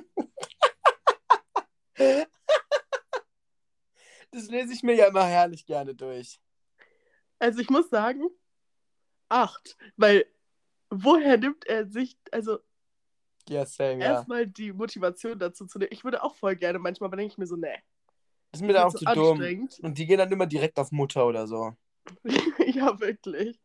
[4.31, 6.39] Das lese ich mir ja immer herrlich gerne durch.
[7.39, 8.29] Also ich muss sagen,
[9.29, 10.25] acht, weil
[10.89, 12.59] woher nimmt er sich, also
[13.47, 14.13] Ja, same, ja.
[14.13, 15.91] erstmal die Motivation dazu zu nehmen.
[15.91, 17.75] Ich würde auch voll gerne, manchmal aber denke ich mir so, nee.
[18.51, 19.31] Das ist mir dann auch so zu dumm.
[19.31, 19.79] anstrengend.
[19.81, 21.75] Und die gehen dann immer direkt auf Mutter oder so.
[22.65, 23.59] ja, wirklich.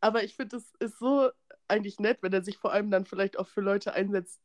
[0.00, 1.30] Aber ich finde, es ist so
[1.66, 4.40] eigentlich nett, wenn er sich vor allem dann vielleicht auch für Leute einsetzt,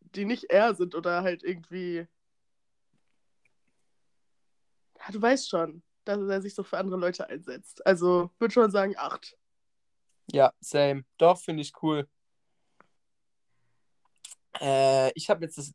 [0.00, 2.06] die nicht er sind oder halt irgendwie.
[4.98, 7.86] Ja, du weißt schon, dass er sich so für andere Leute einsetzt.
[7.86, 9.36] Also, würde schon sagen, acht.
[10.30, 11.04] Ja, same.
[11.18, 12.08] Doch, finde ich cool.
[14.60, 15.74] Äh, ich habe jetzt das,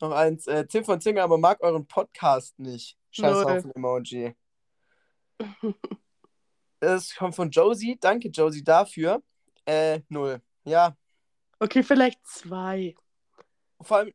[0.00, 0.46] noch eins.
[0.46, 2.98] Äh, Tim von Zinger, aber mag euren Podcast nicht.
[3.18, 3.30] Null.
[3.30, 4.36] Scheißhaufen-Emoji.
[6.80, 7.96] Es kommt von Josie.
[8.00, 9.22] Danke, Josie, dafür.
[9.64, 10.40] Äh, null.
[10.64, 10.96] Ja,
[11.58, 12.94] Okay, vielleicht zwei.
[13.80, 14.12] vor allem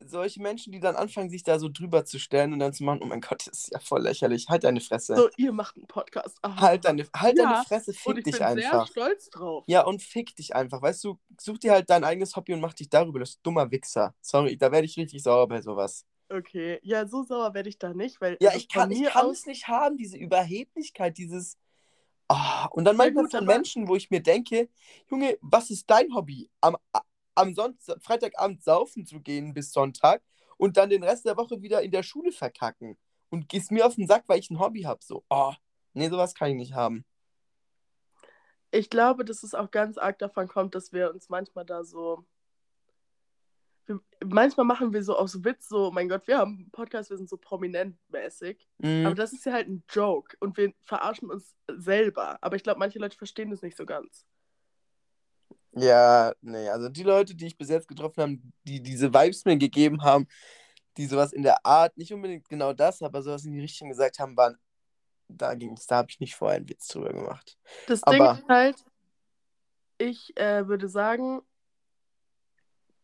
[0.00, 3.00] solche Menschen, die dann anfangen, sich da so drüber zu stellen und dann zu machen,
[3.02, 4.46] oh mein Gott, das ist ja voll lächerlich.
[4.48, 5.16] Halt deine Fresse.
[5.16, 6.38] So, ihr macht einen Podcast.
[6.42, 6.60] Ah.
[6.60, 8.86] Halt deine, halt Ja, deine Fresse, Und fick ich dich bin einfach.
[8.86, 9.64] sehr stolz drauf.
[9.66, 10.80] Ja, und fick dich einfach.
[10.80, 13.18] Weißt du, such dir halt dein eigenes Hobby und mach dich darüber.
[13.18, 14.14] Das dummer Wichser.
[14.20, 16.06] Sorry, da werde ich richtig sauer bei sowas.
[16.30, 19.26] Okay, ja, so sauer werde ich da nicht, weil Ja, also ich kann, ich kann
[19.26, 21.56] aus es nicht haben, diese Überheblichkeit, dieses.
[22.28, 24.68] Ah, und dann manchmal gut, von Menschen, wo ich mir denke,
[25.10, 26.50] Junge, was ist dein Hobby?
[26.60, 26.76] Am,
[27.34, 30.22] am Sonntag, Freitagabend saufen zu gehen bis Sonntag
[30.58, 32.98] und dann den Rest der Woche wieder in der Schule verkacken.
[33.30, 35.00] Und gehst mir auf den Sack, weil ich ein Hobby habe.
[35.02, 35.52] So, oh,
[35.92, 37.04] nee, sowas kann ich nicht haben.
[38.70, 42.24] Ich glaube, dass es auch ganz arg davon kommt, dass wir uns manchmal da so
[44.24, 47.28] manchmal machen wir so aus Witz so, mein Gott, wir haben einen Podcast, wir sind
[47.28, 48.58] so prominent-mäßig.
[48.78, 49.06] Mhm.
[49.06, 52.38] Aber das ist ja halt ein Joke und wir verarschen uns selber.
[52.42, 54.26] Aber ich glaube, manche Leute verstehen das nicht so ganz.
[55.72, 59.56] Ja, nee, also die Leute, die ich bis jetzt getroffen habe, die diese Vibes mir
[59.58, 60.26] gegeben haben,
[60.96, 64.18] die sowas in der Art, nicht unbedingt genau das, aber sowas in die Richtung gesagt
[64.18, 64.58] haben, waren,
[65.28, 67.56] da ging's, da habe ich nicht vorher einen Witz drüber gemacht.
[67.86, 68.84] Das Aber- Ding ist halt,
[69.98, 71.42] ich äh, würde sagen,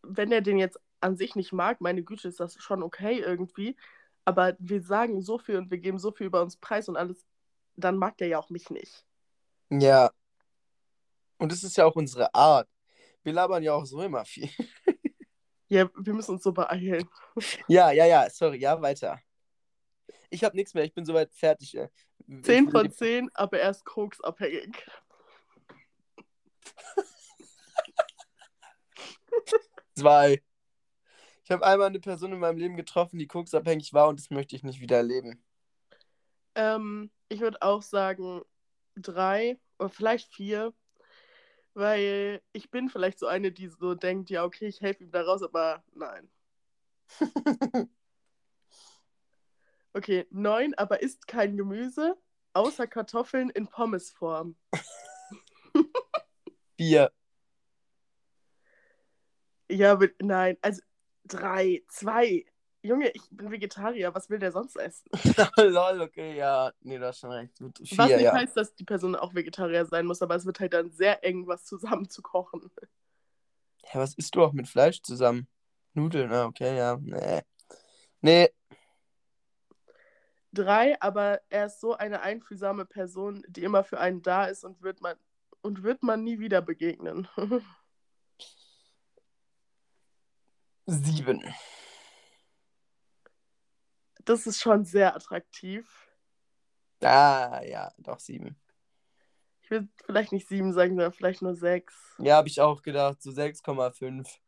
[0.07, 3.77] wenn er den jetzt an sich nicht mag, meine Güte, ist das schon okay irgendwie.
[4.25, 7.27] Aber wir sagen so viel und wir geben so viel über uns preis und alles,
[7.77, 9.05] dann mag der ja auch mich nicht.
[9.71, 10.11] Ja.
[11.39, 12.69] Und das ist ja auch unsere Art.
[13.23, 14.49] Wir labern ja auch so immer viel.
[15.69, 17.09] Ja, wir müssen uns so beeilen.
[17.69, 19.19] Ja, ja, ja, sorry, ja, weiter.
[20.31, 21.75] Ich habe nichts mehr, ich bin soweit fertig.
[21.75, 21.89] äh.
[22.29, 24.77] Ich 10 will von die- 10, aber er ist koksabhängig.
[29.95, 30.43] Zwei.
[31.45, 34.57] Ich habe einmal eine Person in meinem Leben getroffen, die koksabhängig war und das möchte
[34.57, 35.45] ich nicht wieder erleben.
[36.55, 38.43] Ähm, ich würde auch sagen
[38.97, 40.73] drei oder vielleicht vier,
[41.75, 45.23] weil ich bin vielleicht so eine, die so denkt, ja, okay, ich helfe ihm da
[45.23, 46.31] raus, aber nein.
[49.97, 52.17] Okay, neun, aber isst kein Gemüse,
[52.53, 54.57] außer Kartoffeln in Pommesform.
[56.77, 57.13] Vier.
[59.71, 60.83] Ja, nein, also
[61.25, 62.45] drei, zwei.
[62.83, 65.09] Junge, ich bin Vegetarier, was will der sonst essen?
[65.57, 66.71] Lol, okay, ja.
[66.81, 67.59] Nee, du hast schon recht.
[67.59, 68.35] Gut, Vier, Was nicht ja.
[68.35, 71.47] heißt, dass die Person auch Vegetarier sein muss, aber es wird halt dann sehr eng,
[71.47, 72.71] was zusammen zu kochen.
[73.93, 75.49] Ja, was isst du auch mit Fleisch zusammen?
[75.95, 76.99] Nudeln, ah, okay, ja.
[77.01, 77.41] Nee.
[78.21, 78.51] Nee,
[80.55, 84.83] Drei, aber er ist so eine einfühlsame Person, die immer für einen da ist und
[84.83, 85.17] wird man
[85.63, 87.27] und wird man nie wieder begegnen.
[90.87, 91.43] sieben.
[94.25, 95.87] Das ist schon sehr attraktiv.
[97.03, 98.57] Ah, ja, doch sieben.
[99.63, 101.95] Ich würde vielleicht nicht sieben sagen, sondern vielleicht nur sechs.
[102.19, 104.41] Ja, habe ich auch gedacht, so 6,5.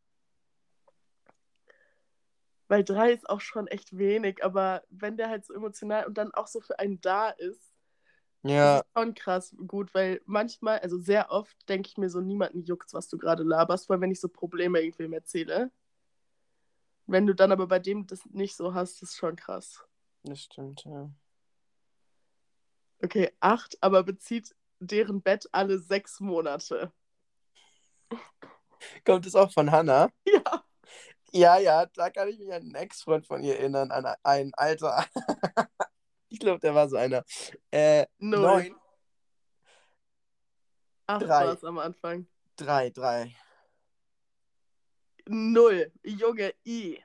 [2.69, 6.35] Weil drei ist auch schon echt wenig, aber wenn der halt so emotional und dann
[6.35, 7.73] auch so für einen da ist,
[8.43, 12.65] Ja, ist schon krass gut, weil manchmal, also sehr oft denke ich mir so, niemanden
[12.65, 15.71] juckt's, was du gerade laberst, weil wenn ich so Probleme irgendwem erzähle.
[17.07, 19.85] Wenn du dann aber bei dem das nicht so hast, ist schon krass.
[20.25, 21.11] das stimmt, ja.
[23.03, 26.93] Okay, acht, aber bezieht deren Bett alle sechs Monate.
[29.05, 30.11] Kommt es auch von Hannah?
[30.27, 30.65] Ja.
[31.33, 35.05] Ja, ja, da kann ich mich an einen Ex-Freund von ihr erinnern, an einen Alter.
[36.29, 37.25] ich glaube, der war so einer.
[37.71, 38.41] Äh, Null.
[38.41, 38.77] neun,
[41.07, 41.47] Acht drei.
[41.47, 42.27] war es am Anfang.
[42.57, 43.35] drei, drei.
[45.29, 45.93] Null.
[46.05, 47.03] Junge, I.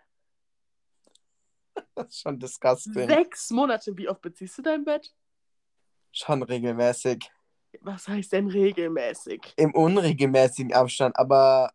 [1.96, 3.08] Das ist schon disgusting.
[3.08, 3.98] Sechs Monate.
[3.98, 5.14] Wie oft beziehst du dein Bett?
[6.12, 7.32] Schon regelmäßig.
[7.80, 9.54] Was heißt denn regelmäßig?
[9.56, 11.72] Im unregelmäßigen Abstand, aber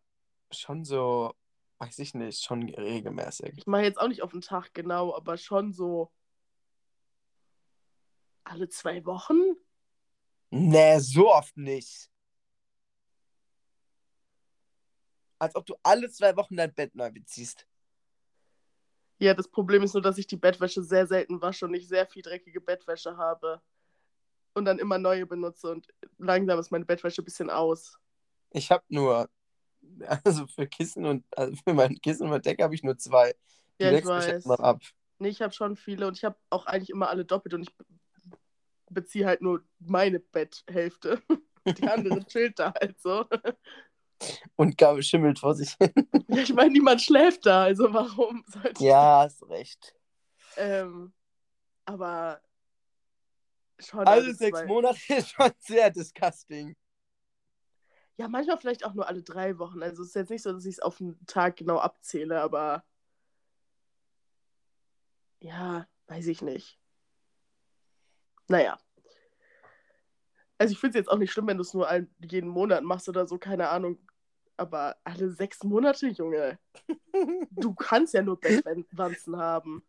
[0.51, 1.33] schon so,
[1.79, 3.53] weiß ich nicht, schon regelmäßig.
[3.57, 6.11] Ich mache jetzt auch nicht auf den Tag genau, aber schon so
[8.43, 9.39] alle zwei Wochen?
[10.49, 12.09] Nee, so oft nicht.
[15.39, 17.67] Als ob du alle zwei Wochen dein Bett neu beziehst.
[19.19, 22.05] Ja, das Problem ist nur, dass ich die Bettwäsche sehr selten wasche und ich sehr
[22.05, 23.61] viel dreckige Bettwäsche habe.
[24.53, 27.99] Und dann immer neue benutze und langsam ist meine Bettwäsche ein bisschen aus.
[28.51, 29.29] Ich habe nur,
[30.23, 33.35] also für Kissen und, also für mein Kissen und mein Decke habe ich nur zwei.
[33.79, 34.45] Die Ja, ich weiß.
[34.45, 34.81] mal ab.
[35.19, 37.75] Nee, ich habe schon viele und ich habe auch eigentlich immer alle doppelt und ich
[37.75, 37.85] be-
[38.89, 41.21] beziehe halt nur meine Betthälfte.
[41.77, 43.25] Die andere chillt da halt so.
[44.55, 45.93] Und Gabe schimmelt vor sich hin.
[46.27, 49.95] Ja, ich meine, niemand schläft da, also warum sollte Ja, hast recht.
[50.57, 51.13] Ähm,
[51.85, 52.41] aber
[53.79, 53.99] schon.
[53.99, 56.75] Alle alle sechs zwei- Monate ist schon sehr disgusting.
[58.17, 59.83] Ja, manchmal vielleicht auch nur alle drei Wochen.
[59.83, 62.83] Also es ist jetzt nicht so, dass ich es auf den Tag genau abzähle, aber
[65.39, 66.79] ja, weiß ich nicht.
[68.47, 68.79] Naja.
[70.57, 71.87] Also ich finde es jetzt auch nicht schlimm, wenn du es nur
[72.19, 73.99] jeden Monat machst oder so, keine Ahnung.
[74.57, 76.59] Aber alle sechs Monate, Junge.
[77.51, 79.87] Du kannst ja nur Bettwanzen haben.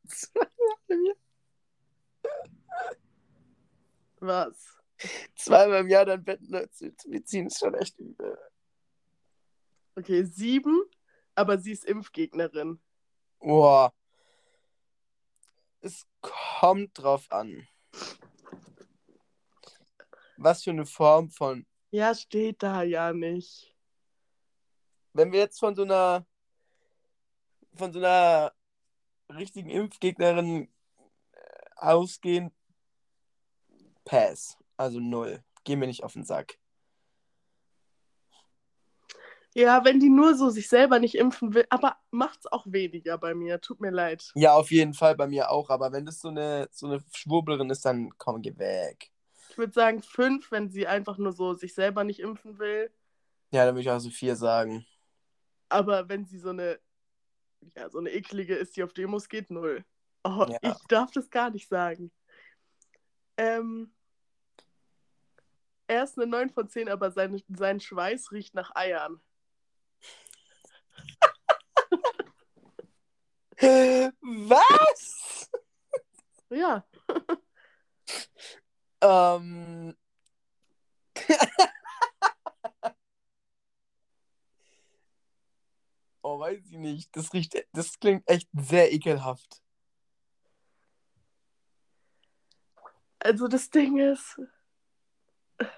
[4.21, 4.79] Was?
[5.37, 6.41] Zweimal im Jahr dein Bett
[6.73, 8.39] zu zu beziehen ist schon echt übel.
[9.95, 10.83] Okay, sieben,
[11.35, 12.81] aber sie ist Impfgegnerin.
[13.39, 13.93] Boah.
[15.81, 17.67] Es kommt drauf an.
[20.37, 21.67] Was für eine Form von.
[21.91, 23.78] Ja, steht da ja nicht.
[25.19, 26.25] Wenn wir jetzt von so einer
[27.75, 28.53] von so einer
[29.29, 30.69] richtigen Impfgegnerin
[31.33, 31.39] äh,
[31.75, 32.53] ausgehen,
[34.05, 34.57] Pass.
[34.77, 35.43] Also null.
[35.65, 36.59] Geh mir nicht auf den Sack.
[39.55, 43.35] Ja, wenn die nur so sich selber nicht impfen will, aber macht's auch weniger bei
[43.35, 43.61] mir.
[43.61, 44.31] Tut mir leid.
[44.37, 47.69] Ja, auf jeden Fall bei mir auch, aber wenn das so eine, so eine Schwurblerin
[47.71, 49.11] ist, dann komm, geh weg.
[49.51, 52.93] Ich würde sagen fünf, wenn sie einfach nur so sich selber nicht impfen will.
[53.51, 54.87] Ja, dann würde ich auch so vier sagen.
[55.69, 56.81] Aber wenn sie so eine,
[57.77, 59.85] ja, so eine eklige ist, die auf Demos geht, null.
[60.25, 60.59] Oh, Ja.
[60.63, 62.11] ich darf das gar nicht sagen.
[63.37, 63.95] Ähm,
[65.87, 69.21] er ist eine 9 von 10, aber sein, sein Schweiß riecht nach Eiern.
[74.21, 75.51] Was?
[76.51, 76.87] Ja,
[79.01, 79.95] Ähm.
[86.35, 87.17] Oh, weiß ich nicht.
[87.17, 89.63] Das riecht, das klingt echt sehr ekelhaft.
[93.21, 94.41] also das Ding ist,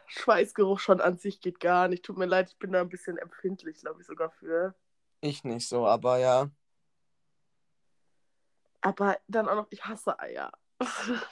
[0.07, 2.05] Schweißgeruch schon an sich geht gar nicht.
[2.05, 4.75] Tut mir leid, ich bin da ein bisschen empfindlich, glaube ich, sogar für.
[5.21, 6.51] Ich nicht so, aber ja.
[8.83, 10.53] Aber dann auch noch, ich hasse Eier.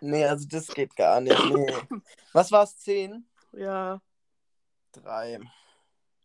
[0.00, 1.38] Nee, also das geht gar nicht.
[1.50, 1.72] Nee.
[2.32, 2.76] Was war es?
[2.78, 3.26] Zehn?
[3.52, 4.02] ja,
[4.92, 5.40] Drei.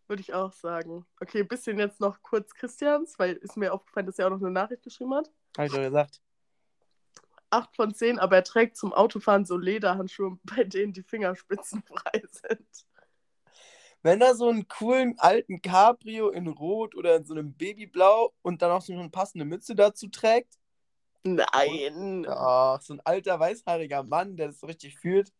[0.07, 1.05] Würde ich auch sagen.
[1.19, 4.41] Okay, ein bisschen jetzt noch kurz Christians, weil ist mir aufgefallen, dass er auch noch
[4.41, 5.31] eine Nachricht geschrieben hat.
[5.57, 6.21] Hab ich doch gesagt.
[7.49, 12.23] 8 von 10, aber er trägt zum Autofahren so Lederhandschuhe, bei denen die Fingerspitzen frei
[12.31, 12.67] sind.
[14.01, 18.61] Wenn er so einen coolen alten Cabrio in Rot oder in so einem Babyblau und
[18.61, 20.57] dann auch so eine passende Mütze dazu trägt.
[21.23, 22.25] Nein.
[22.27, 25.31] Ach, so ein alter weißhaariger Mann, der das so richtig fühlt,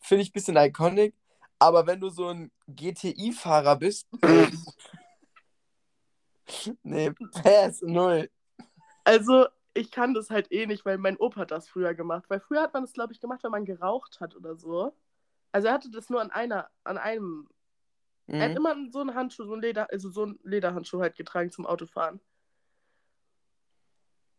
[0.00, 1.14] finde ich ein bisschen iconic.
[1.64, 4.06] Aber wenn du so ein GTI-Fahrer bist.
[6.82, 7.10] nee,
[7.42, 8.28] Pass, null.
[9.04, 12.26] Also, ich kann das halt eh nicht, weil mein Opa hat das früher gemacht.
[12.28, 14.94] Weil früher hat man das, glaube ich, gemacht, wenn man geraucht hat oder so.
[15.52, 17.48] Also, er hatte das nur an einer, an einem.
[18.26, 18.56] Er hat Mhm.
[18.56, 22.20] immer so einen Handschuh, so einen Leder, also so einen Lederhandschuh halt getragen zum Autofahren.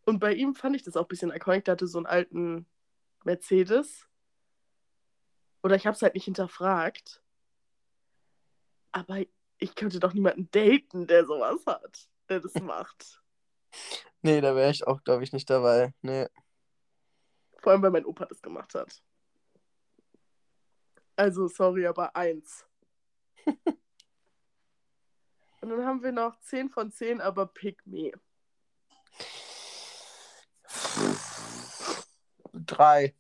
[0.06, 1.66] Und bei ihm fand ich das auch ein bisschen iconic.
[1.66, 2.68] Der hatte so einen alten
[3.24, 4.08] Mercedes.
[5.66, 7.24] Oder ich habe es halt nicht hinterfragt.
[8.92, 9.24] Aber
[9.58, 13.20] ich könnte doch niemanden daten, der sowas hat, der das macht.
[14.22, 15.92] Nee, da wäre ich auch, glaube ich, nicht dabei.
[16.04, 16.28] Nee.
[17.64, 19.02] Vor allem, weil mein Opa das gemacht hat.
[21.16, 22.68] Also, sorry, aber eins.
[25.62, 28.12] Und dann haben wir noch 10 von 10, aber Pick Me.
[32.54, 33.16] Drei.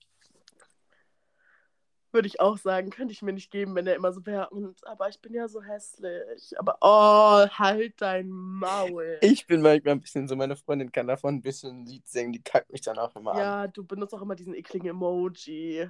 [2.15, 4.49] Würde ich auch sagen, könnte ich mir nicht geben, wenn er immer so wäre.
[4.49, 6.57] Und aber ich bin ja so hässlich.
[6.57, 9.17] Aber oh, halt dein Maul.
[9.21, 12.31] Ich bin manchmal ein bisschen so, meine Freundin kann davon ein bisschen ein Lied singen,
[12.31, 13.37] die kackt mich dann auch immer an.
[13.37, 15.89] ja, du benutzt auch immer diesen ekligen Emoji.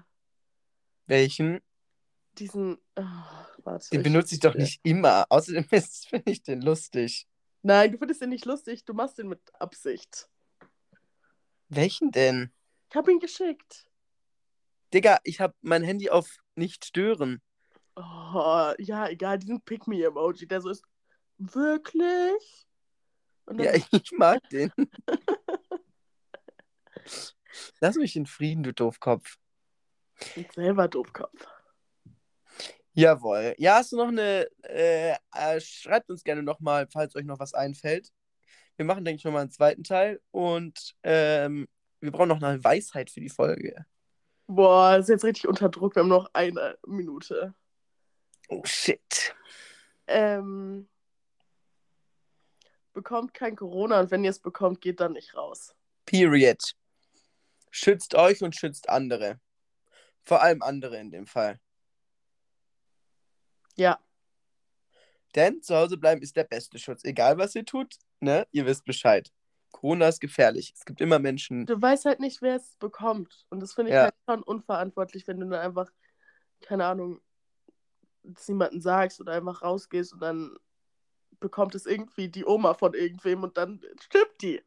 [1.06, 1.62] Welchen?
[2.40, 2.80] Diesen.
[2.96, 3.04] Oh,
[3.64, 3.92] warte.
[3.92, 5.28] Den ich- benutze ich doch nicht immer.
[5.30, 5.64] Außerdem
[6.10, 7.28] finde ich den lustig.
[7.62, 8.84] Nein, du findest den nicht lustig.
[8.84, 10.28] Du machst den mit Absicht.
[11.70, 12.52] Welchen denn?
[12.90, 13.86] Ich habe ihn geschickt.
[14.94, 17.42] Digga, ich habe mein Handy auf nicht stören.
[17.96, 20.84] Oh, ja, egal, diesen Pick-Me-Emoji, der so ist.
[21.38, 22.68] Wirklich?
[23.54, 24.72] Ja, ich mag den.
[27.80, 29.38] Lass mich in Frieden, du Doofkopf.
[30.36, 31.48] ich selber Doofkopf.
[32.94, 33.56] Jawohl.
[33.58, 34.48] Ja, hast du noch eine.
[34.64, 38.10] Äh, äh, schreibt uns gerne nochmal, falls euch noch was einfällt.
[38.78, 40.22] Wir machen, denke ich, nochmal einen zweiten Teil.
[40.32, 41.68] Und ähm,
[42.00, 43.86] wir brauchen noch eine Weisheit für die Folge.
[44.48, 45.96] Boah, ist jetzt richtig unter Druck.
[45.96, 47.54] Wir haben noch eine Minute.
[48.50, 49.36] Oh, shit.
[50.08, 50.88] Ähm,
[52.94, 55.76] bekommt kein Corona und wenn ihr es bekommt, geht dann nicht raus.
[56.06, 56.76] Period.
[57.72, 59.40] Schützt euch und schützt andere.
[60.24, 61.60] Vor allem andere in dem Fall.
[63.76, 64.00] Ja,
[65.36, 67.04] Denn zu Hause bleiben ist der beste Schutz.
[67.04, 68.48] Egal was ihr tut, ne?
[68.52, 69.32] Ihr wisst Bescheid.
[69.76, 70.74] Corona ist gefährlich.
[70.76, 71.66] Es gibt immer Menschen.
[71.66, 73.46] du weißt halt nicht, wer es bekommt.
[73.50, 74.04] Und das finde ich Ja.
[74.04, 75.92] halt schon unverantwortlich, wenn du dann einfach,
[76.62, 77.22] keine Ahnung,
[78.36, 80.58] es niemandem sagst oder einfach rausgehst und dann
[81.40, 84.62] bekommt es irgendwie die Oma von irgendwem und dann stirbt die.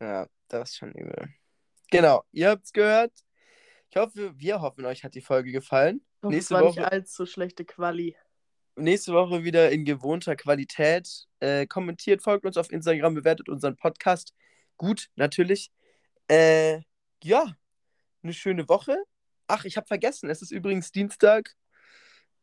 [0.00, 1.28] Ja, das ist schon übel.
[1.90, 3.12] Genau, ihr habt's gehört.
[3.90, 6.04] Ich hoffe, wir hoffen, euch hat die Folge gefallen.
[6.18, 8.16] Ich hoffe, Nächste es war nicht Woche- allzu schlechte Quali.
[8.76, 11.26] Nächste Woche wieder in gewohnter Qualität.
[11.40, 14.34] Äh, kommentiert, folgt uns auf Instagram, bewertet unseren Podcast.
[14.76, 15.70] Gut, natürlich.
[16.28, 16.80] Äh,
[17.22, 17.56] ja,
[18.22, 18.96] eine schöne Woche.
[19.46, 21.54] Ach, ich habe vergessen, es ist übrigens Dienstag.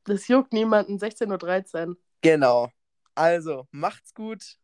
[0.06, 0.98] Das juckt niemanden.
[0.98, 1.98] 16.13 Uhr.
[2.22, 2.72] Genau.
[3.16, 4.58] Also, macht's gut.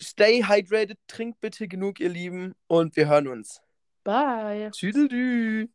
[0.00, 3.60] stay hydrated, trinkt bitte genug, ihr Lieben, und wir hören uns.
[4.04, 4.70] Bye.
[4.70, 5.68] Tschüdelü.